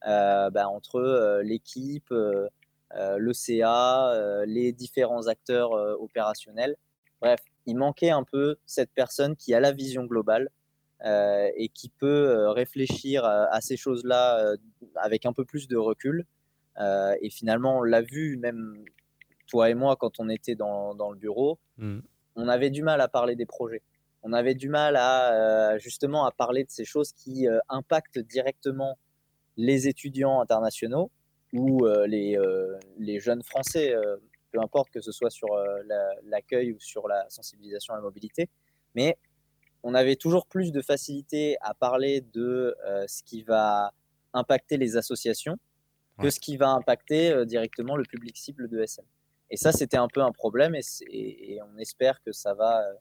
[0.05, 6.77] bah, entre l'équipe, le CA, les différents acteurs opérationnels.
[7.21, 10.51] Bref, il manquait un peu cette personne qui a la vision globale
[11.03, 14.55] et qui peut réfléchir à ces choses-là
[14.95, 16.25] avec un peu plus de recul
[16.79, 18.85] euh, et finalement, on l'a vu, même
[19.47, 22.01] toi et moi, quand on était dans, dans le bureau, mm.
[22.37, 23.83] On avait du mal à parler des projets.
[24.23, 28.19] On avait du mal à euh, justement à parler de ces choses qui euh, impactent
[28.19, 28.99] directement
[29.57, 31.11] les étudiants internationaux
[31.53, 32.37] ou les,
[32.99, 33.95] les, jeunes Français,
[34.51, 35.49] peu importe que ce soit sur
[36.25, 38.51] l'accueil ou sur la sensibilisation à la mobilité.
[38.95, 39.17] Mais
[39.83, 43.95] on avait toujours plus de facilité à parler de ce qui va
[44.35, 45.57] impacter les associations
[46.19, 49.05] que ce qui va impacter euh, directement le public cible de SM.
[49.51, 52.95] Et ça, c'était un peu un problème et, on espère que ça va, euh,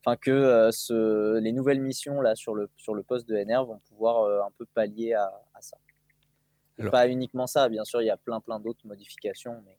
[0.00, 3.64] enfin que euh, ce, les nouvelles missions là sur le sur le poste de NR
[3.64, 5.76] vont pouvoir un peu pallier à, ça.
[6.90, 9.76] Pas uniquement ça, bien sûr, il y a plein plein d'autres modifications, mais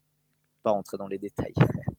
[0.61, 1.53] pas rentrer dans les détails.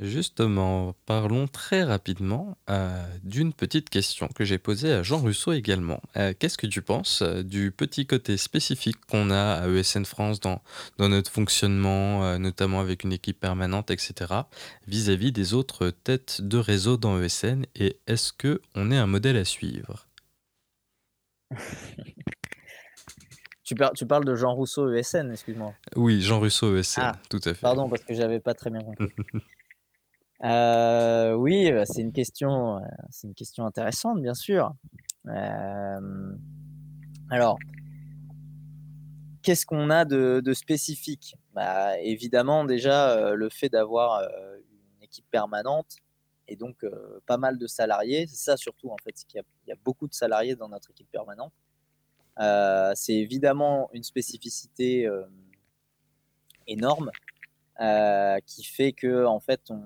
[0.00, 6.00] Justement, parlons très rapidement euh, d'une petite question que j'ai posée à Jean Russo également.
[6.16, 10.40] Euh, qu'est-ce que tu penses euh, du petit côté spécifique qu'on a à ESN France
[10.40, 10.62] dans,
[10.96, 14.32] dans notre fonctionnement, notamment avec une équipe permanente, etc.,
[14.86, 19.44] vis-à-vis des autres têtes de réseau dans ESN Et est-ce qu'on est un modèle à
[19.44, 20.06] suivre?
[23.62, 25.72] Tu, tu, parles de Jean Rousseau ESN, excuse-moi.
[25.94, 27.60] Oui, Jean Rousseau ESN, ah, tout à fait.
[27.60, 29.06] Pardon, parce que j'avais pas très bien compris.
[30.44, 32.80] Euh, oui, bah, c'est une question, euh,
[33.10, 34.72] c'est une question intéressante, bien sûr.
[35.26, 36.32] Euh,
[37.30, 37.58] alors,
[39.42, 41.36] qu'est-ce qu'on a de, spécifique?
[41.52, 45.96] Bah, Évidemment, déjà, le fait d'avoir une équipe permanente
[46.48, 46.84] et donc
[47.26, 50.56] pas mal de salariés, c'est ça surtout en fait, qu'il y, a beaucoup de salariés
[50.56, 51.52] dans notre équipe permanente.
[52.96, 55.08] c'est évidemment une spécificité
[56.66, 57.10] énorme
[58.46, 59.80] qui fait que en fait on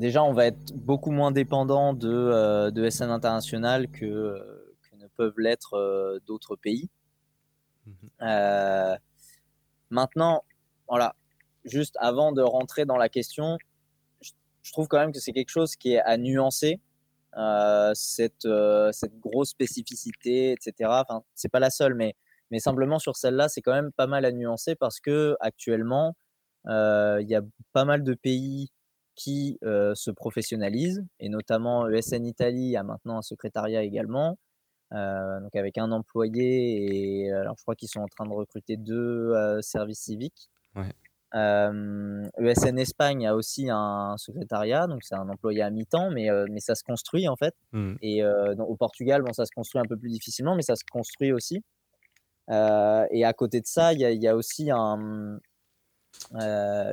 [0.00, 4.96] déjà, on va être beaucoup moins dépendant de, euh, de SN international que, euh, que
[4.96, 6.90] ne peuvent l'être euh, d'autres pays.
[7.86, 8.98] Mhm.
[9.90, 10.44] maintenant,
[10.86, 11.16] voilà,
[11.64, 13.58] juste avant de rentrer dans la question,
[14.20, 14.32] je,
[14.70, 16.80] trouve quand même que c'est quelque chose qui est à nuancer
[17.94, 18.46] cette,
[18.92, 20.90] cette grosse spécificité, etc.
[20.92, 22.14] Enfin, c'est pas la seule, mais,
[22.50, 26.14] mais simplement sur celle-là, c'est quand même pas mal à nuancer parce que actuellement,
[26.66, 27.42] il y a
[27.72, 28.70] pas mal de pays
[29.16, 34.38] qui se professionnalisent, et notamment ESN Italie a maintenant un secrétariat également,
[34.92, 39.60] donc avec un employé, et alors je crois qu'ils sont en train de recruter deux
[39.62, 40.50] services civiques.
[41.32, 46.74] ESN Espagne a aussi un secrétariat, donc c'est un employé à mi-temps, mais, mais ça
[46.74, 47.54] se construit en fait.
[47.72, 47.94] Mmh.
[48.02, 51.32] Et au Portugal, bon, ça se construit un peu plus difficilement, mais ça se construit
[51.32, 51.62] aussi.
[52.50, 55.38] Et à côté de ça, il y, y, a aussi un,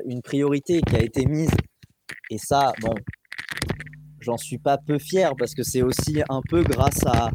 [0.06, 1.52] une priorité qui a été mise
[2.30, 2.94] et ça, bon,
[4.20, 7.32] j'en suis pas peu fier parce que c'est aussi un peu grâce à,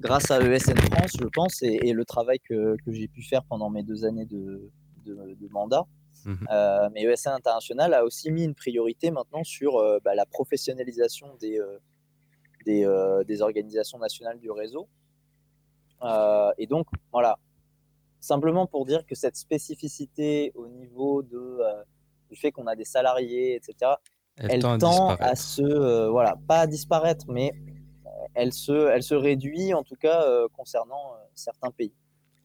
[0.00, 3.70] grâce à ESN France, je pense, et, le travail que, que j'ai pu faire pendant
[3.70, 4.70] mes deux années de,
[5.04, 5.84] de, mandat.
[6.24, 10.24] Mmh euh, mais ESN International a aussi mis une priorité maintenant sur euh, bah, la
[10.24, 11.78] professionnalisation des, euh,
[12.64, 12.86] des,
[13.26, 14.88] des, organisations nationales du réseau.
[16.58, 17.38] et donc, voilà,
[18.22, 21.58] simplement pour dire que cette spécificité au niveau de,
[22.30, 23.92] du fait qu'on a des salariés, etc.,
[24.36, 27.52] elle, tend, à, se, euh, voilà, pas à disparaître, mais
[28.34, 31.92] elle se, elle se réduit en tout cas euh, concernant euh, certains pays.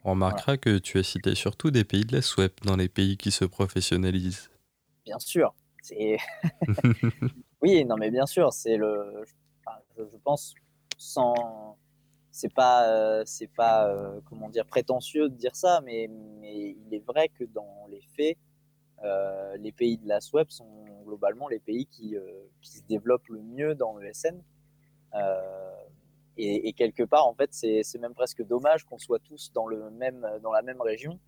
[0.04, 3.18] On remarquera que tu as cité surtout des pays de la SWEP dans les pays
[3.18, 4.50] qui se professionnalisent.
[5.06, 5.54] Bien sûr.
[7.62, 9.24] oui, non, mais bien sûr, c'est le.
[9.98, 10.54] je, pense
[10.98, 11.78] sans.
[12.40, 13.92] C'est pas, c'est pas
[14.30, 16.08] comment dire, prétentieux de dire ça, mais,
[16.40, 18.38] mais il est vrai que dans les faits,
[19.60, 22.22] les pays de la SWEP sont globalement les pays qui, euh,
[22.62, 24.44] qui se développent le mieux dans l'ESN.
[25.16, 25.74] Euh,
[26.38, 29.90] et, et, quelque part, en fait, c'est même presque dommage qu'on soit tous dans, le
[29.90, 31.20] même, dans la même région,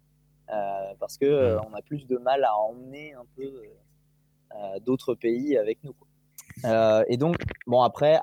[0.51, 3.51] euh, parce qu'on on a plus de mal à emmener un peu
[4.81, 5.95] d'autres pays avec nous.
[7.07, 8.19] et donc, bon, après,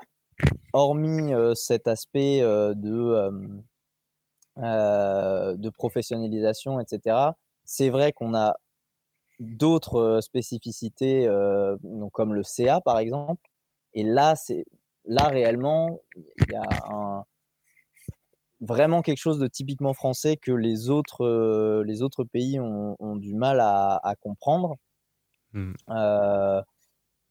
[0.77, 3.31] hormis cet aspect de,
[4.57, 7.17] de professionnalisation, etc.,
[7.65, 8.55] c'est vrai qu'on a
[9.39, 11.27] d'autres spécificités,
[11.83, 13.41] donc comme le CA par exemple.
[13.93, 14.65] Et là, c'est
[15.05, 17.23] là réellement, il y a
[18.61, 23.59] vraiment quelque chose de typiquement français que les autres, les autres pays ont, du mal
[23.59, 24.77] à, comprendre.
[25.53, 25.73] Mmh.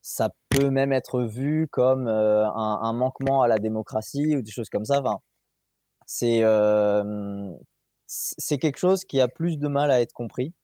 [0.08, 4.84] Ça peut même être vu comme un, manquement à la démocratie ou des choses comme
[4.84, 5.00] ça.
[5.00, 5.18] Enfin,
[6.06, 6.42] c'est
[8.06, 10.54] c'est quelque chose qui a plus de mal à être compris.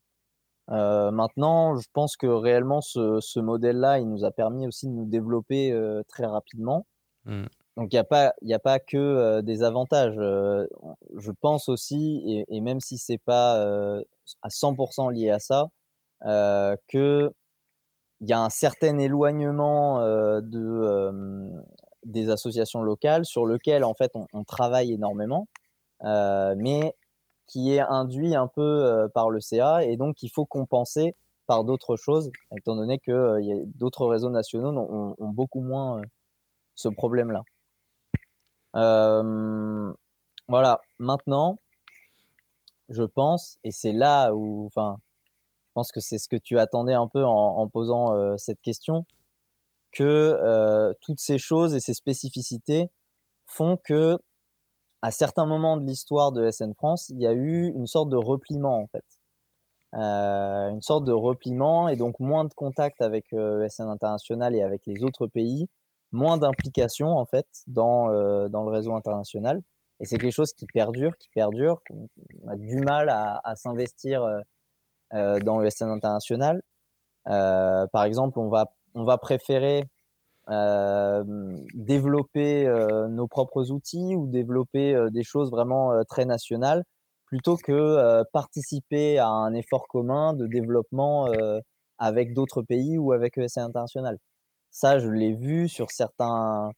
[0.71, 5.07] Euh, maintenant, je pense que réellement, ce, modèle-là, il nous a permis aussi de nous
[5.07, 6.87] développer euh, très rapidement.
[7.25, 7.45] Mmh.
[7.77, 10.15] Donc, il n'y a, pas, a pas que euh, des avantages.
[10.15, 13.55] je pense aussi, et, même si ce n'est pas
[14.43, 15.69] à 100% lié à ça,
[18.23, 20.01] qu'il y a un certain éloignement
[20.41, 21.51] de,
[22.05, 25.49] des associations locales sur lequel, en fait, on, travaille énormément.
[26.03, 26.95] mais
[27.49, 31.17] qui est induit un peu par le CA et donc il faut compenser
[31.47, 34.71] par d'autres choses, étant donné que d'autres réseaux nationaux
[35.19, 36.01] ont, beaucoup moins
[36.75, 37.43] ce problème-là.
[40.49, 41.59] voilà, maintenant,
[42.89, 44.99] je pense, et c'est là où, enfin,
[45.75, 49.05] pense que c'est ce que tu attendais un peu en, posant cette question,
[49.93, 52.91] que toutes ces choses et ces spécificités
[53.47, 54.19] font que
[55.03, 58.17] à certains moments de l'histoire de SN France, il y a eu une sorte de
[58.17, 59.05] repliement en fait.
[59.95, 64.63] Euh, une sorte de repliement et donc moins de contact avec euh, SN International et
[64.63, 65.69] avec les autres pays,
[66.13, 69.61] moins d'implication en fait dans, euh, dans le réseau international.
[70.01, 71.83] Et c'est quelque chose qui perdure, qui perdure.
[72.43, 74.27] On a du mal à s'investir
[75.13, 76.63] dans le International.
[77.25, 79.85] par exemple, on va, on va préférer
[80.51, 81.23] euh,
[81.75, 86.83] développer euh, nos propres outils ou développer euh, des choses vraiment très nationales
[87.27, 91.29] plutôt que participer à un effort commun de développement
[91.97, 94.19] avec d'autres pays ou avec ESA International.
[94.71, 96.73] Ça, je l'ai vu sur certains,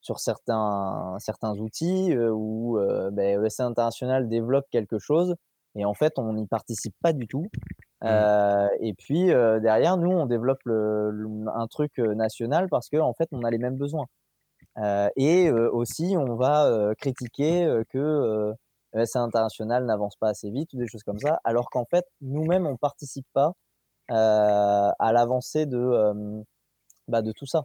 [0.00, 2.78] sur certains, certains outils où
[3.12, 5.34] ben, ESA International développe quelque chose
[5.74, 7.48] et en fait, on n'y participe pas du tout.
[8.02, 8.06] Mmh.
[8.06, 13.14] Euh, et puis euh, derrière, nous, on développe un truc euh, national parce qu'en en
[13.14, 14.06] fait, on a les mêmes besoins.
[15.16, 18.54] et aussi, on va critiquer que
[18.94, 22.66] l'ESA international n'avance pas assez vite ou des choses comme ça, alors qu'en fait, nous-mêmes,
[22.66, 23.52] on ne participe pas
[24.08, 26.42] à l'avancée de,
[27.08, 27.64] bah, de tout ça.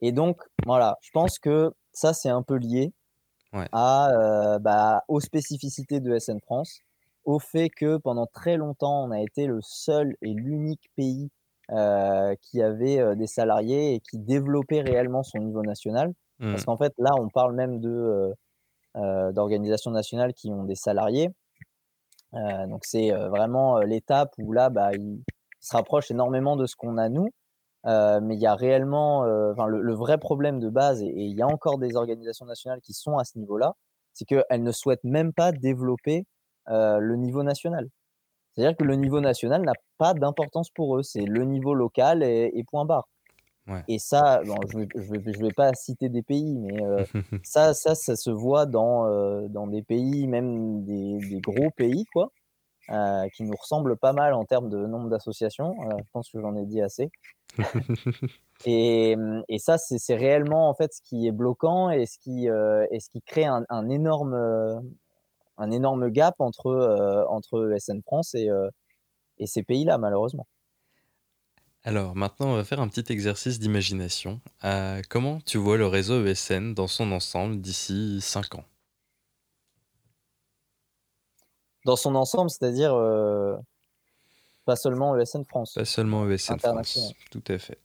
[0.00, 2.92] Et donc, voilà, je pense que ça, c'est un peu lié
[3.72, 6.80] à, bah, aux spécificités de SN France
[7.24, 11.30] au fait que pendant très longtemps, on a été le seul et l'unique pays
[11.70, 16.12] euh, qui avait euh, des salariés et qui développait réellement son niveau national.
[16.38, 16.64] Parce Mmh.
[16.64, 18.34] qu'en fait, là, on parle même de,
[18.94, 21.30] d'organisations nationales qui ont des salariés.
[22.32, 25.22] Donc c'est, vraiment, l'étape où là, bah, ils
[25.60, 27.28] se rapprochent énormément de ce qu'on a nous.
[27.86, 31.10] Heu, mais il y a réellement, heu, enfin le le vrai problème de base et
[31.14, 33.74] il y a encore des organisations nationales qui sont à ce niveau-là,
[34.14, 36.26] c'est qu'elles ne souhaitent même pas développer,
[36.70, 37.88] heu, le niveau national.
[38.54, 42.50] C'est-à-dire que le niveau national n'a pas d'importance pour eux, c'est le niveau local et
[42.54, 43.08] et point barre.
[43.66, 43.84] Ouais.
[43.88, 46.80] Et ça, bon, je vais je vais pas citer des pays, mais
[47.42, 52.30] ça ça ça se voit dans, dans des pays, même des des gros pays quoi,
[53.34, 55.74] qui nous ressemblent pas mal en termes de nombre d'associations,
[56.04, 57.10] je pense que j'en ai dit assez.
[58.66, 59.16] Et
[59.48, 63.00] et ça, c'est réellement en fait ce qui est bloquant et ce qui, heu et
[63.00, 64.76] ce qui crée un un énorme, heu,
[65.58, 68.70] un énorme gap entre, entre ESN France et heu
[69.38, 70.46] et ces pays-là, malheureusement.
[71.82, 74.42] Alors maintenant, on va faire un petit exercice d'imagination.
[75.08, 78.66] Comment tu vois le réseau ESN dans son ensemble d'ici 5 ans?
[81.84, 82.94] Dans son ensemble, c'est-à-dire,
[84.64, 86.58] pas seulement ESN France, Pas seulement ESN.
[86.60, 87.78] France, tout à fait.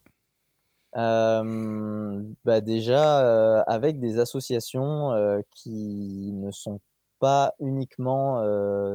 [0.95, 3.21] Hem, bah, déjà,
[3.59, 6.79] heu, avec des associations, heu, qui ne sont
[7.19, 8.41] pas uniquement,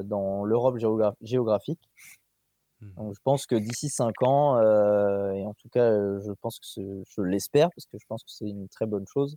[0.03, 1.91] dans l'Europe géogra géographique.
[2.80, 4.61] Mmh Donc je pense que d'ici 5 ans,
[5.32, 8.49] et en tout cas, je pense que je l'espère parce que je pense que c'est
[8.49, 9.37] une très bonne chose.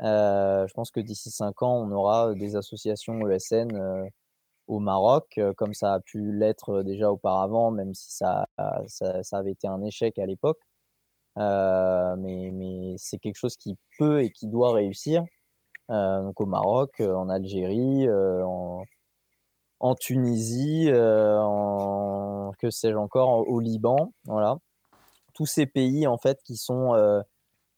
[0.00, 3.70] Je pense que d'ici 5 ans, on aura des associations ESN,
[4.70, 8.46] au Maroc, heu, comme ça a pu l'être, déjà auparavant, même si ça
[8.86, 10.60] ça avait été un échec à l'époque.
[11.38, 15.24] Heu, mais mais c'est quelque chose qui peut et qui doit réussir.
[15.88, 18.08] Donc au Maroc, en Algérie,
[19.80, 23.48] en Tunisie, en que sais-je encore?
[23.48, 24.58] Au Liban, voilà.
[25.34, 26.94] Tous ces pays en fait qui sont,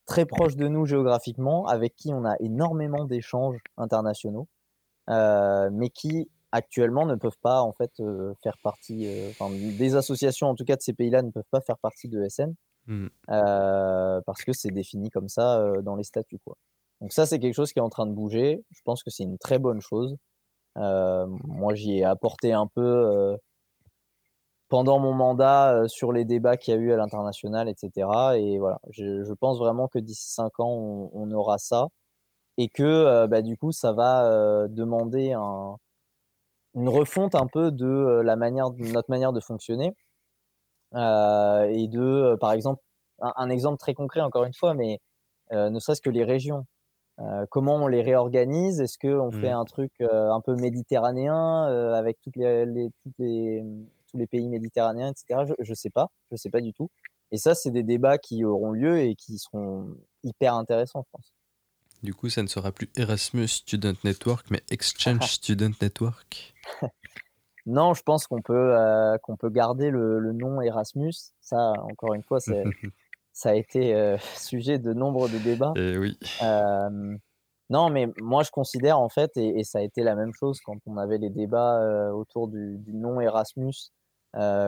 [0.07, 4.49] très proches de nous géographiquement, avec qui on a énormément d'échanges internationaux,
[5.09, 10.49] mais qui actuellement ne peuvent pas en fait, heu, faire partie, heu, enfin des associations
[10.49, 12.55] en tout cas de ces pays-là ne peuvent pas faire partie de ESN.
[12.87, 13.09] Mmh.
[13.31, 16.57] Heu, parce que c'est défini comme ça, dans les statuts, quoi.
[17.01, 18.65] Donc ça, c'est quelque chose qui est en train de bouger.
[18.71, 20.17] Je pense que c'est une très bonne chose.
[20.77, 23.37] Moi, j'y ai apporté un peu,
[24.69, 28.59] pendant mon mandat, sur les débats qu'il y a eu à l'international et cetera et
[28.59, 28.81] voilà.
[28.91, 31.89] Je je pense vraiment que d'ici 5 ans, on on aura ça
[32.59, 35.77] et que, bah, du coup, ça va, demander un
[36.75, 39.95] une refonte un peu de, heu, la manière de notre manière de fonctionner.
[40.95, 42.01] Heu et de,
[42.35, 42.83] heu, par exemple,
[43.21, 45.01] un un exemple très concret encore une fois, mais
[45.53, 46.67] ne serait-ce que les régions.
[47.51, 48.81] Comment on les réorganise?
[48.81, 49.53] Est-ce qu'on fait Mmh.
[49.53, 51.65] un truc, un peu méditerranéen,
[51.95, 53.63] avec toutes les les toutes les,
[54.11, 55.45] tous les pays méditerranéens et cetera?
[55.47, 56.91] Je je sais pas, je sais pas du tout
[57.33, 61.33] et ça, c'est des débats qui auront lieu et qui seront hyper intéressants, je pense.
[62.03, 66.52] Du coup, ça ne sera plus Erasmus Student Network, mais Exchange Student Network?
[67.67, 68.77] Non, je pense qu'on peut,
[69.23, 71.13] qu'on peut garder le le nom Erasmus.
[71.41, 72.41] Ça, encore une fois,
[73.33, 75.73] ça a été, heu, sujet de nombre de débats.
[75.77, 76.19] Et oui.
[76.41, 77.19] Hem,
[77.71, 80.61] non, mais moi, je considère en fait et et ça a été la même chose
[80.61, 83.93] quand on avait les débats, autour du du nom Erasmus,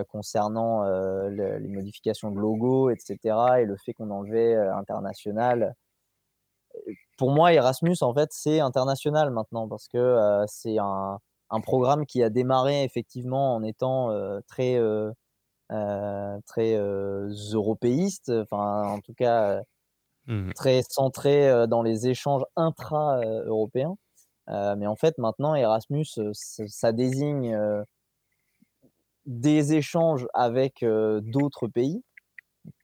[0.09, 5.75] concernant, le les modifications de logo et cetera et le fait qu'on enlevait, international.
[7.19, 11.19] Pour moi, Erasmus, en fait, c'est international maintenant parce que, c'est un
[11.55, 15.13] un programme qui a démarré effectivement en étant, heu, très, heu
[15.73, 16.75] heu, très,
[17.55, 19.63] européiste, enfin, en tout cas,
[20.27, 23.97] Mmh très centré, dans les échanges intra, heu, européens.
[24.51, 27.57] Heu, mais en fait, maintenant, Erasmus, ça désigne,
[29.27, 32.03] des échanges avec, d'autres pays.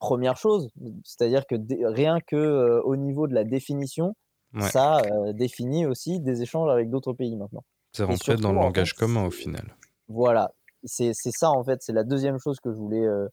[0.00, 0.70] Première chose,
[1.04, 1.56] c'est-à-dire que
[1.92, 4.14] rien que, au niveau de la définition,
[4.54, 5.02] Ouais, ça,
[5.34, 8.86] définit aussi des échanges avec d'autres pays maintenant c'est rentré dans surtout, le en fait,
[8.86, 9.76] langage commun au final.
[10.08, 10.52] voilà,
[10.84, 13.28] c'est ça, en fait, c'est la deuxième chose que je voulais, heu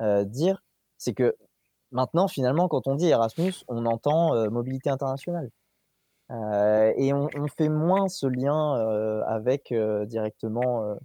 [0.00, 0.62] heu, dire,
[0.98, 1.36] c'est que
[1.92, 5.50] maintenant, finalement, quand on dit Erasmus, on entend, heu, mobilité internationale,
[6.30, 8.74] et on on fait moins ce lien,
[9.26, 9.74] avec,
[10.08, 10.96] directement,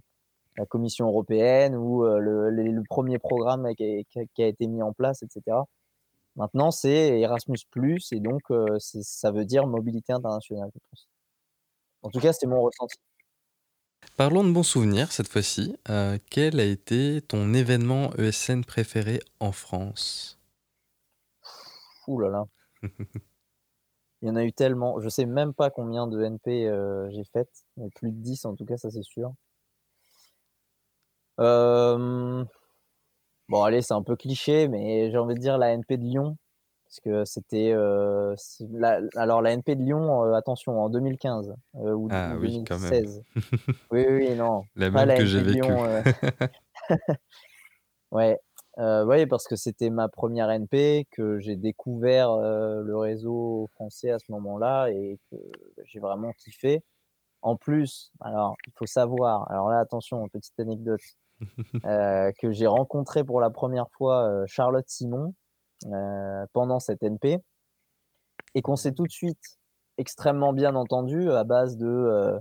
[0.58, 5.22] la Commission européenne ou, le le 1er programme qui a qui été mis en place
[5.24, 5.66] et cetera.
[6.36, 7.58] Maintenant, c'est Erasmus+
[8.12, 8.42] et donc
[8.78, 11.06] ça veut dire mobilité internationale, je pense.
[12.02, 12.96] En tout cas, c'est mon ressenti.
[14.16, 15.76] Parlons de bons souvenirs cette fois-ci.
[15.90, 20.38] Heu, quel a été ton événement ESN préféré en France?
[22.06, 22.44] Ouh là là,
[24.22, 27.24] il y en a eu tellement, je sais même pas combien de NP, heu, j'ai
[27.24, 29.34] faites, mais plus de 10 en tout cas, ça c'est sûr.
[31.38, 32.46] Hem,
[33.48, 36.36] bon allez, c'est un peu cliché, mais j'ai envie de dire la NP de Lyon,
[36.92, 37.72] Parce que c'était.
[39.16, 43.22] alors, la NP de Lyon, attention, en 2015 ou ah, 2016.
[43.90, 44.64] Oui, oui, non.
[44.76, 45.62] La même que j'ai vécue.
[48.12, 48.38] ouais.
[48.76, 54.30] oui, parce que c'était ma première NP, que j'ai découvert le réseau français à ce
[54.32, 55.36] moment-là et que
[55.84, 56.82] j'ai vraiment kiffé.
[57.40, 61.00] En plus, alors il faut savoir, alors là attention, petite anecdote,
[62.38, 65.32] que j'ai rencontré pour la première fois Charlotte Simon,
[65.86, 67.42] euh, pendant cette NP
[68.54, 69.58] et qu'on s'est tout de suite
[69.98, 72.38] extrêmement bien entendu à base de euh,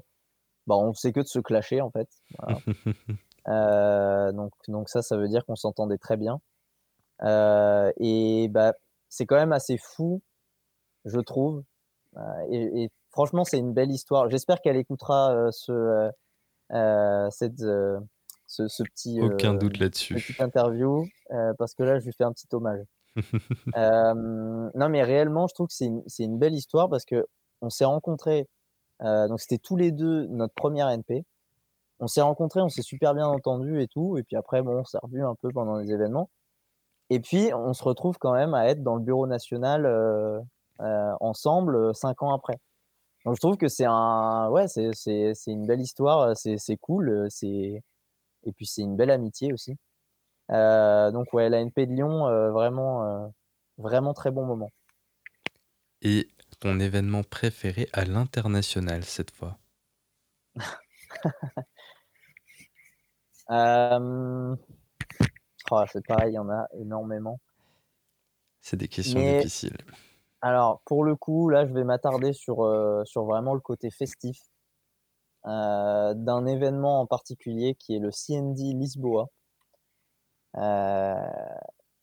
[0.67, 2.09] bah, on sait que de se clasher en fait.
[3.47, 6.39] Euh, donc, donc ça ça veut dire qu'on s'entendait très bien.
[7.23, 8.73] Et bah,
[9.09, 10.21] c'est quand même assez fou
[11.05, 11.63] je trouve.
[12.51, 14.29] Et, franchement c'est une belle histoire.
[14.29, 16.11] J'espère qu'elle écoutera ce,
[17.31, 17.57] cette,
[18.45, 20.13] ce, petit aucun doute là-dessus.
[20.13, 21.07] petite interview
[21.57, 22.85] parce que là je lui fais un petit hommage
[23.75, 27.25] non, mais réellement, je trouve que c'est une, belle histoire parce que
[27.61, 28.47] on s'est rencontrés.
[29.01, 31.25] donc, c'était tous les deux notre première NP.
[31.99, 34.17] On s'est rencontrés, on s'est super bien entendus et tout.
[34.17, 36.29] Et puis après, bon, on s'est revus un peu pendant les événements.
[37.09, 39.85] Et puis, on se retrouve quand même à être dans le bureau national
[41.19, 42.57] ensemble cinq ans après.
[43.25, 47.83] Donc, je trouve que c'est un, ouais, c'est une belle histoire, c'est cool, c'est
[48.43, 49.77] et puis c'est une belle amitié aussi.
[50.51, 53.27] Euh, donc ouais, la NP de Lyon, euh, vraiment, euh,
[53.77, 54.69] vraiment très bon moment.
[56.01, 56.27] Et
[56.59, 59.57] ton événement préféré à l'international cette fois?
[65.73, 67.37] Oh, C'est pareil, il y en a énormément.
[68.61, 69.75] C'est des questions difficiles.
[70.41, 72.65] Alors, pour le coup, là, je vais m'attarder sur,
[73.05, 74.39] sur vraiment le côté festif
[75.43, 79.27] d'un événement en particulier qui est le CND Lisboa.
[80.57, 81.15] Euh,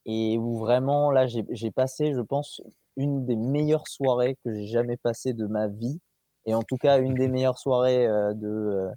[0.05, 2.61] et où vraiment, là, j'ai passé, je pense,
[2.97, 5.99] une des meilleures soirées que j'ai jamais passées de ma vie.
[6.45, 8.89] Et en tout cas, une des meilleures soirées euh, de,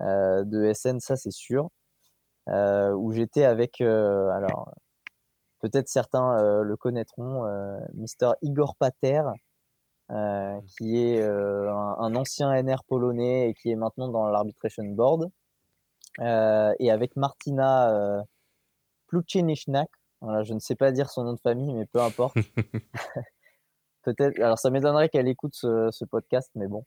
[0.00, 1.70] euh, de SN, ça c'est sûr.
[2.48, 4.70] où j'étais avec, alors,
[5.60, 7.44] peut-être certains le connaîtront,
[7.94, 8.34] Mr.
[8.42, 9.22] Igor Pater,
[10.78, 15.30] qui est un, ancien NR polonais et qui est maintenant dans l'arbitration board.
[16.20, 18.24] et avec Martina
[19.06, 19.88] Pluchinishnak.
[20.20, 22.36] Voilà, je ne sais pas dire son nom de famille, mais peu importe.
[24.02, 24.40] Peut-être.
[24.40, 26.84] Alors, ça m'étonnerait qu'elle écoute ce, podcast, mais bon.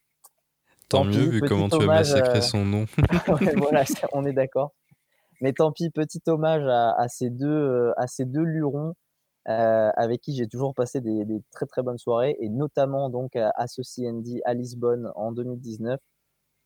[0.87, 2.85] Tant, mieux, vu comment tu as massacré euh, son nom.
[3.57, 4.71] voilà, on est d'accord.
[5.41, 8.95] Mais tant pis, petit hommage à, ces, deux, euh, à ces deux lurons
[9.47, 13.51] euh, avec qui j'ai toujours passé des, très très bonnes soirées, et notamment donc à,
[13.55, 15.99] à ce CND à Lisbonne en 2019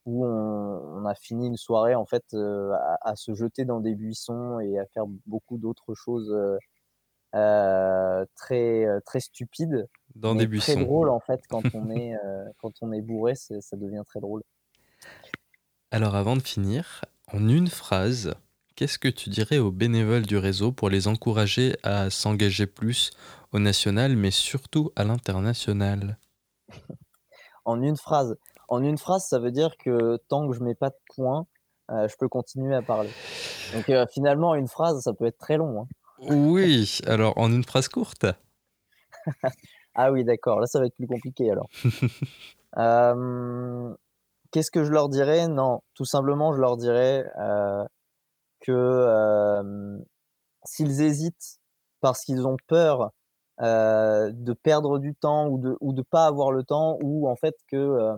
[0.06, 4.60] où on, a fini une soirée en fait euh, à, se jeter dans des buissons
[4.60, 6.58] et à faire beaucoup d'autres choses euh,
[7.36, 9.88] euh, très très stupides.
[10.16, 10.74] Dans des buissons.
[10.74, 12.16] Très drôle en fait quand on est
[12.58, 14.43] quand on est bourré, ça devient très drôle.
[15.91, 18.34] Alors avant de finir, en une phrase,
[18.76, 23.12] qu'est-ce que tu dirais aux bénévoles du réseau pour les encourager à s'engager plus
[23.51, 26.18] au national, mais surtout à l'international?
[27.66, 28.36] En une phrase,
[28.74, 31.45] en une phrase, ça veut dire que tant que je mets pas de points,
[31.91, 33.11] euh, je peux continuer à parler.
[33.74, 35.82] Donc euh, finalement, une phrase, ça peut être très long.
[35.82, 35.88] Hein.
[36.21, 38.26] Oui, alors en une phrase courte.
[39.95, 40.59] ah oui, d'accord.
[40.59, 41.69] Là, ça va être plus compliqué alors.
[42.80, 43.93] Euh,
[44.49, 45.47] qu'est-ce que je leur dirais?
[45.47, 47.24] Non, tout simplement, je leur dirais
[48.61, 50.01] que
[50.65, 51.59] s'ils hésitent
[52.01, 53.11] parce qu'ils ont peur
[53.59, 57.53] de perdre du temps ou de ou de pas avoir le temps ou en fait
[57.67, 58.17] que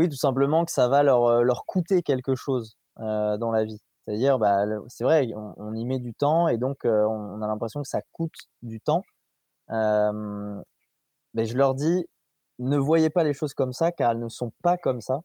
[0.00, 3.80] oui, tout simplement que ça va leur, leur coûter quelque chose dans la vie.
[4.06, 7.88] C'est-à-dire, bah, c'est vrai, on, y met du temps et donc on, a l'impression que
[7.88, 9.02] ça coûte du temps.
[9.68, 12.06] mais je leur dis,
[12.58, 15.20] ne voyez pas les choses comme ça car elles ne sont pas comme ça.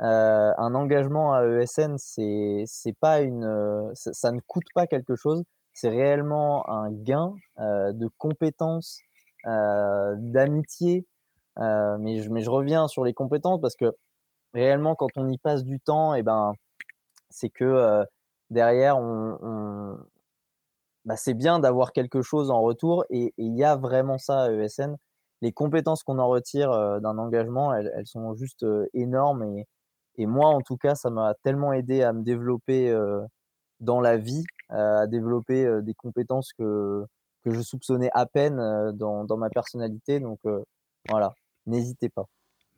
[0.00, 5.44] un engagement à ESN, c'est, c'est pas une, ça, ne coûte pas quelque chose.
[5.72, 8.98] C'est réellement un gain de compétences,
[9.46, 11.06] d'amitié.
[11.56, 13.96] mais, je, mais je reviens sur les compétences parce que
[14.58, 16.52] réellement, quand on y passe du temps, et eh ben,
[17.30, 18.04] c'est que
[18.50, 19.98] derrière, on,
[21.04, 23.04] bah, c'est bien d'avoir quelque chose en retour.
[23.10, 24.96] Et il y a vraiment ça à ESN.
[25.42, 29.44] Les compétences qu'on en retire d'un engagement, elles, sont juste énormes.
[30.16, 32.94] Et, moi, en tout cas, ça m'a tellement aidé à me développer
[33.80, 37.06] dans la vie, à développer des compétences que,
[37.44, 38.58] que je soupçonnais à peine
[38.94, 40.20] dans, dans ma personnalité.
[40.20, 40.40] Donc
[41.08, 41.34] voilà,
[41.66, 42.26] n'hésitez pas.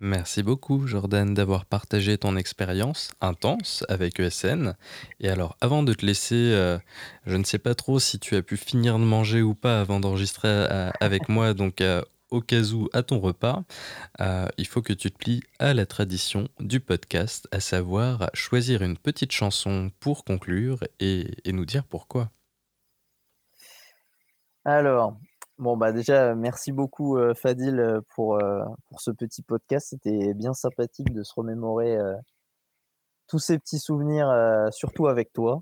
[0.02, 4.74] Merci beaucoup Jordan d'avoir partagé ton expérience intense avec ESN.
[5.20, 6.78] Et alors avant de te laisser, euh,
[7.26, 10.00] je ne sais pas trop si tu as pu finir de manger ou pas avant
[10.00, 13.62] d'enregistrer euh, avec moi, donc euh, au cas où à ton repas,
[14.56, 18.96] il faut que tu te plies à la tradition du podcast, à savoir choisir une
[18.96, 22.30] petite chanson pour conclure et, et nous dire pourquoi.
[24.64, 25.16] Alors,
[25.60, 28.38] Bon, bah déjà, merci beaucoup Fadil pour,
[28.88, 29.88] pour ce petit podcast.
[29.90, 31.98] C'était bien sympathique de se remémorer
[33.28, 34.32] tous ces petits souvenirs,
[34.72, 35.60] surtout avec toi.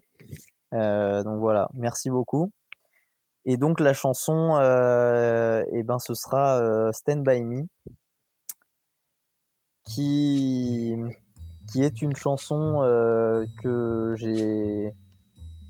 [0.71, 2.53] donc voilà, merci beaucoup.
[3.45, 7.67] Et donc la chanson, eh ben, ce sera Stand By Me,
[9.83, 10.95] qui,
[11.73, 12.83] qui est une chanson
[13.61, 14.95] que j'ai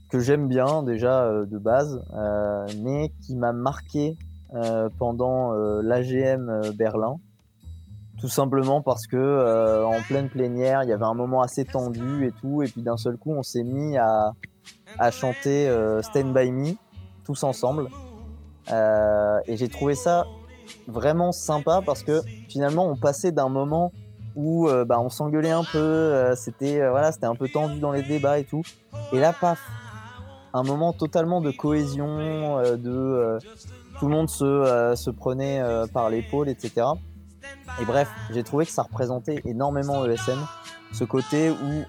[0.09, 4.17] que j'aime bien déjà euh, de base, euh, mais qui m'a marqué
[4.55, 7.17] euh, pendant l'AGM Berlin.
[8.21, 12.33] Tout simplement parce que en pleine plénière, il y avait un moment assez tendu et
[12.33, 14.33] tout, et puis d'un seul coup, on s'est mis à,
[14.99, 15.71] à chanter
[16.03, 16.75] Stand By Me
[17.25, 17.89] tous ensemble.
[18.69, 20.25] et j'ai trouvé ça
[20.89, 23.93] vraiment sympa parce que finalement, on passait d'un moment
[24.35, 28.41] où bah, on s'engueulait un peu, c'était voilà, c'était un peu tendu dans les débats
[28.41, 28.63] et tout.
[29.13, 29.61] Et là, paf,
[30.55, 33.39] un moment totalement de cohésion, euh, de euh,
[33.99, 36.87] tout le monde se, euh, se prenait par l'épaule, etc.
[37.81, 40.39] Et bref, j'ai trouvé que ça représentait énormément ESN,
[40.93, 41.85] ce côté où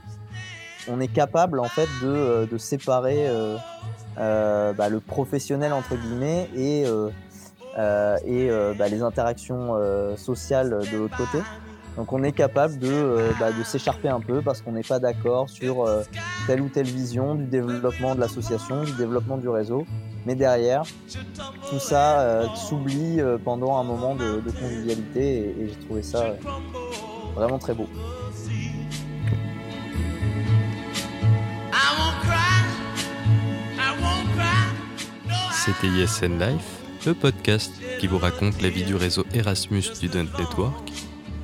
[0.88, 3.28] on est capable en fait de, de séparer
[4.16, 6.84] bah, le professionnel entre guillemets et,
[8.26, 9.76] et bah, les interactions
[10.16, 11.44] sociales de l'autre côté.
[12.00, 15.00] Donc on est capable de, euh, bah, de s'écharper un peu parce qu'on n'est pas
[15.00, 16.02] d'accord sur euh,
[16.48, 19.86] telle ou telle vision du développement de l'association, du développement du réseau.
[20.26, 20.84] Mais derrière,
[21.70, 26.36] tout ça euh, s'oublie pendant un moment de, convivialité et, j'ai trouvé ça
[27.36, 27.90] vraiment très beau.
[35.52, 40.90] C'était ISN Life, le podcast qui vous raconte la vie du réseau Erasmus Student Network